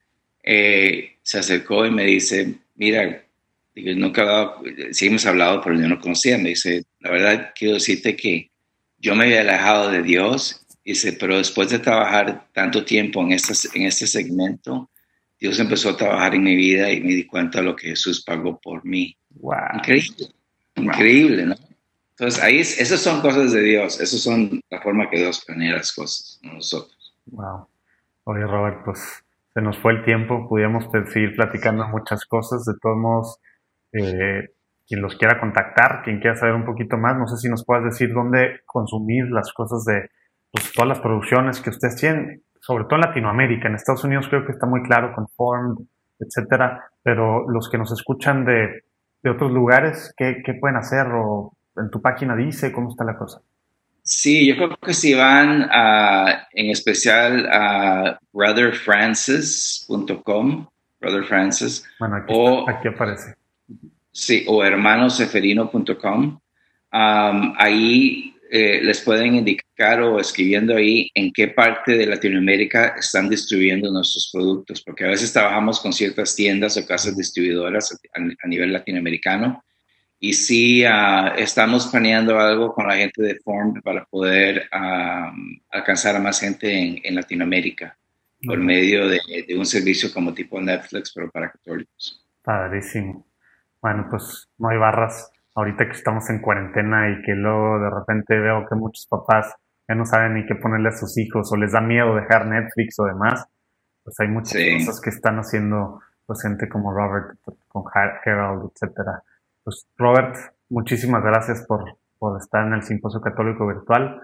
eh, 0.42 1.18
se 1.22 1.38
acercó 1.38 1.85
y 1.85 1.90
me 1.90 2.05
dice, 2.05 2.55
mira, 2.77 3.27
nunca, 3.75 4.55
sí 4.90 5.09
hemos 5.09 5.27
hablado, 5.27 5.61
pero 5.61 5.79
yo 5.79 5.87
no 5.87 6.01
conocía, 6.01 6.38
me 6.38 6.51
dice, 6.51 6.85
la 7.01 7.11
verdad 7.11 7.53
quiero 7.55 7.75
decirte 7.75 8.16
que 8.16 8.51
yo 8.99 9.14
me 9.14 9.25
había 9.25 9.42
alejado 9.42 9.90
de 9.90 10.03
Dios, 10.03 10.64
dice, 10.83 11.12
pero 11.12 11.37
después 11.37 11.68
de 11.68 11.79
trabajar 11.79 12.49
tanto 12.55 12.87
tiempo 12.87 13.20
en 13.20 13.33
este, 13.33 13.53
en 13.75 13.83
este 13.83 14.07
segmento, 14.07 14.90
Dios 15.38 15.59
empezó 15.59 15.90
a 15.90 15.96
trabajar 15.99 16.35
en 16.35 16.42
mi 16.42 16.57
vida 16.57 16.90
y 16.90 17.03
me 17.03 17.12
di 17.12 17.27
cuenta 17.27 17.59
de 17.59 17.66
lo 17.66 17.77
que 17.77 17.88
Jesús 17.88 18.25
pagó 18.25 18.59
por 18.59 18.83
mí. 18.87 19.14
Increíble, 19.75 20.29
increíble, 20.77 21.44
¿no? 21.44 21.66
Entonces, 22.19 22.43
ahí 22.43 22.61
esas 22.61 23.01
son 23.01 23.21
cosas 23.21 23.53
de 23.53 23.61
Dios, 23.61 24.01
esas 24.01 24.21
son 24.21 24.61
la 24.71 24.81
forma 24.81 25.11
que 25.11 25.19
Dios 25.19 25.45
planea 25.45 25.77
las 25.77 25.95
cosas, 25.95 26.41
nosotros. 26.43 27.15
Wow. 27.27 27.69
Oye, 28.25 28.47
Robert, 28.47 28.83
pues 28.85 29.23
se 29.53 29.61
nos 29.61 29.79
fue 29.79 29.93
el 29.93 30.05
tiempo, 30.05 30.49
pudiéramos 30.49 30.87
seguir 31.13 31.37
platicando 31.37 31.87
muchas 31.89 32.25
cosas, 32.25 32.65
de 32.65 32.73
todos 32.81 32.97
modos, 32.97 33.39
eh, 33.93 34.51
quien 34.87 35.03
los 35.03 35.17
quiera 35.17 35.41
contactar, 35.41 36.03
quien 36.05 36.21
quiera 36.21 36.37
saber 36.37 36.55
un 36.55 36.65
poquito 36.65 36.97
más, 36.97 37.19
no 37.19 37.27
sé 37.27 37.37
si 37.37 37.49
nos 37.49 37.65
puedas 37.65 37.85
decir 37.85 38.13
dónde 38.13 38.61
consumir 38.65 39.27
las 39.31 39.53
cosas 39.53 39.85
de 39.85 40.09
pues, 40.51 40.73
todas 40.73 40.89
las 40.89 41.01
producciones 41.01 41.61
que 41.61 41.71
ustedes 41.71 41.97
tienen, 41.97 42.43
sobre 42.61 42.85
todo 42.85 42.97
en 42.97 43.09
Latinoamérica. 43.09 43.69
En 43.69 43.75
Estados 43.75 44.05
Unidos 44.05 44.27
creo 44.29 44.45
que 44.45 44.53
está 44.53 44.67
muy 44.67 44.83
claro 44.83 45.13
con 45.15 45.29
Form, 45.29 45.87
etcétera, 46.19 46.91
pero 47.03 47.49
los 47.49 47.69
que 47.69 47.79
nos 47.79 47.93
escuchan 47.93 48.45
de, 48.45 48.85
de 49.23 49.31
otros 49.31 49.51
lugares, 49.51 50.15
¿qué, 50.17 50.43
¿qué, 50.45 50.55
pueden 50.55 50.77
hacer? 50.77 51.07
¿O 51.13 51.56
en 51.77 51.91
tu 51.91 52.01
página 52.01 52.37
dice 52.37 52.71
cómo 52.73 52.91
está 52.91 53.05
la 53.05 53.17
cosa? 53.17 53.41
Sí, 54.03 54.47
yo 54.47 54.57
creo 54.57 54.77
que 54.77 54.95
si 54.95 55.15
van 55.15 55.69
a, 55.71 56.49
en 56.53 56.71
especial 56.71 57.49
a 57.51 58.21
brotherfrancis.com, 58.33 60.67
Brother 61.01 61.25
Francis, 61.25 61.85
bueno, 61.99 62.17
aquí, 62.17 62.35
o, 62.35 62.69
aquí 62.69 62.89
aparece 62.89 63.35
Sí, 64.12 64.45
o 64.47 64.62
hermanoseferino.com. 64.65 66.39
ahí 66.91 68.37
eh, 68.51 68.81
les 68.83 69.01
pueden 69.01 69.35
indicar 69.35 70.01
o 70.01 70.21
escribiendo 70.21 70.77
ahí 70.77 71.11
en 71.15 71.33
qué 71.33 71.49
parte 71.49 71.99
de 71.99 72.07
Latinoamérica 72.07 72.95
están 72.97 73.29
distribuyendo 73.29 73.91
nuestros 73.91 74.31
productos, 74.33 74.83
porque 74.83 75.05
a 75.05 75.09
veces 75.09 75.33
trabajamos 75.33 75.81
con 75.81 75.93
ciertas 75.93 76.37
tiendas 76.37 76.77
o 76.77 76.87
casas 76.87 77.17
distribuidoras 77.17 77.99
a, 78.15 78.49
nivel 78.49 78.73
latinoamericano 78.73 79.65
y 80.19 80.33
sí 80.33 80.85
ah, 80.85 81.35
estamos 81.37 81.89
planeando 81.89 82.39
algo 82.39 82.73
con 82.73 82.87
la 82.87 82.97
gente 82.97 83.23
de 83.23 83.39
Form 83.45 83.81
para 83.83 84.05
poder 84.07 84.69
alcanzar 85.71 86.17
a 86.17 86.21
más 86.21 86.41
gente 86.41 87.01
en, 87.05 87.15
Latinoamérica 87.15 87.97
por 88.45 88.59
medio 88.59 89.09
de, 89.09 89.21
de, 89.47 89.59
un 89.59 89.67
servicio 89.67 90.13
como 90.13 90.33
tipo 90.33 90.61
Netflix, 90.61 91.13
pero 91.15 91.31
para 91.31 91.51
católicos. 91.51 92.25
Padrísimo 92.43 93.27
bueno, 93.87 94.07
pues 94.11 94.49
no 94.59 94.69
hay 94.69 94.79
barras 94.79 95.31
ahorita 95.55 95.87
que 95.87 95.93
estamos 95.93 96.29
en 96.31 96.41
cuarentena 96.41 97.09
y 97.11 97.23
que 97.23 97.33
luego 97.33 97.79
de 97.79 97.91
repente 97.91 98.37
veo 98.37 98.67
que 98.69 98.75
muchos 98.75 99.07
papás 99.07 99.55
ya 99.89 99.95
no 99.95 100.05
saben 100.05 100.35
ni 100.35 100.45
qué 100.45 100.57
ponerle 100.57 100.89
a 100.89 100.93
sus 100.93 101.17
hijos 101.19 101.53
o 101.53 101.57
les 101.57 101.71
da 101.71 101.81
miedo 101.81 102.17
dejar 102.17 102.47
Netflix 102.47 102.99
o 102.99 103.05
demás, 103.05 103.47
pues 104.03 104.19
hay 104.19 104.27
muchas 104.27 104.61
cosas 104.79 105.01
que 105.01 105.11
están 105.11 105.39
haciendo 105.39 106.01
pues 106.27 106.43
gente 106.43 106.69
como 106.69 106.93
Robert, 106.93 107.39
con 107.69 107.85
Harold, 107.95 108.73
etcétera. 108.75 109.23
Pues 109.67 109.85
Robert, 109.97 110.37
muchísimas 110.71 111.25
gracias 111.25 111.67
por, 111.67 111.99
por 112.21 112.39
estar 112.41 112.65
en 112.65 112.75
el 112.75 112.83
Simposio 112.85 113.21
Católico 113.21 113.67
Virtual. 113.67 114.21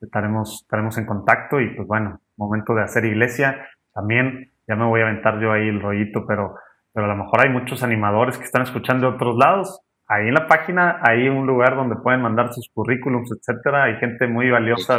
Estaremos, 0.00 0.62
estaremos 0.62 0.98
en 0.98 1.06
contacto 1.06 1.60
y 1.60 1.76
pues 1.76 1.86
bueno, 1.86 2.18
momento 2.36 2.74
de 2.74 2.82
hacer 2.82 3.04
iglesia. 3.04 3.68
También 3.94 4.50
ya 4.66 4.74
me 4.74 4.86
voy 4.86 5.00
a 5.00 5.04
aventar 5.04 5.40
yo 5.40 5.52
ahí 5.52 5.68
el 5.68 5.80
rollito, 5.80 6.26
pero 6.26 6.56
pero 6.92 7.06
a 7.06 7.08
lo 7.08 7.22
mejor 7.22 7.42
hay 7.42 7.50
muchos 7.50 7.84
animadores 7.84 8.36
que 8.36 8.44
están 8.44 8.62
escuchando 8.62 9.08
de 9.08 9.14
otros 9.14 9.36
lados. 9.36 9.80
Ahí 10.08 10.26
en 10.26 10.34
la 10.34 10.48
página 10.48 10.98
hay 11.02 11.28
un 11.28 11.46
lugar 11.46 11.76
donde 11.76 11.94
pueden 11.94 12.20
mandar 12.20 12.52
sus 12.52 12.68
currículums, 12.74 13.30
etcétera. 13.30 13.84
Hay 13.84 13.96
gente 13.98 14.26
muy 14.26 14.50
valiosa 14.50 14.98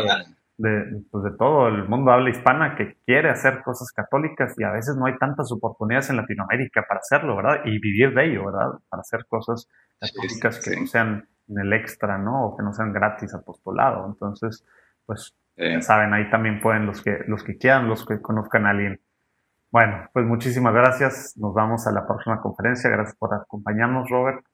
de, 0.57 1.03
pues 1.09 1.23
de 1.23 1.31
todo 1.37 1.67
el 1.67 1.87
mundo 1.87 2.11
habla 2.11 2.29
hispana 2.29 2.75
que 2.75 2.97
quiere 3.05 3.29
hacer 3.29 3.61
cosas 3.63 3.91
católicas 3.91 4.53
y 4.57 4.63
a 4.63 4.71
veces 4.71 4.95
no 4.97 5.05
hay 5.05 5.17
tantas 5.17 5.51
oportunidades 5.51 6.09
en 6.09 6.17
Latinoamérica 6.17 6.85
para 6.87 6.99
hacerlo, 6.99 7.35
¿verdad? 7.37 7.61
Y 7.65 7.79
vivir 7.79 8.13
de 8.13 8.25
ello, 8.25 8.45
¿verdad? 8.45 8.79
Para 8.89 9.01
hacer 9.01 9.25
cosas 9.27 9.67
católicas 9.99 10.59
que 10.63 10.79
no 10.79 10.87
sean 10.87 11.27
en 11.47 11.59
el 11.59 11.73
extra, 11.73 12.17
¿no? 12.17 12.47
O 12.47 12.57
que 12.57 12.63
no 12.63 12.73
sean 12.73 12.93
gratis 12.93 13.33
apostolado. 13.33 14.05
Entonces, 14.07 14.65
pues, 15.05 15.35
ya 15.57 15.81
saben, 15.81 16.13
ahí 16.13 16.29
también 16.29 16.59
pueden 16.59 16.85
los 16.85 17.01
que, 17.01 17.19
los 17.27 17.43
que 17.43 17.57
quieran, 17.57 17.87
los 17.87 18.05
que 18.05 18.21
conozcan 18.21 18.65
a 18.65 18.71
alguien 18.71 18.99
bueno, 19.71 20.09
pues 20.11 20.25
muchísimas 20.25 20.73
gracias. 20.73 21.33
Nos 21.37 21.53
vamos 21.53 21.87
a 21.87 21.91
la 21.91 22.05
próxima 22.05 22.41
conferencia. 22.41 22.89
Gracias 22.89 23.15
por 23.15 23.33
acompañarnos, 23.33 24.09
Robert. 24.09 24.45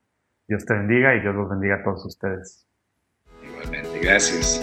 Dios 0.47 0.63
te 0.63 0.75
bendiga 0.75 1.15
y 1.15 1.21
Dios 1.21 1.36
los 1.36 1.49
bendiga 1.49 1.77
a 1.77 1.83
todos 1.83 2.05
ustedes. 2.05 2.67
Igualmente, 3.41 3.99
gracias. 3.99 4.62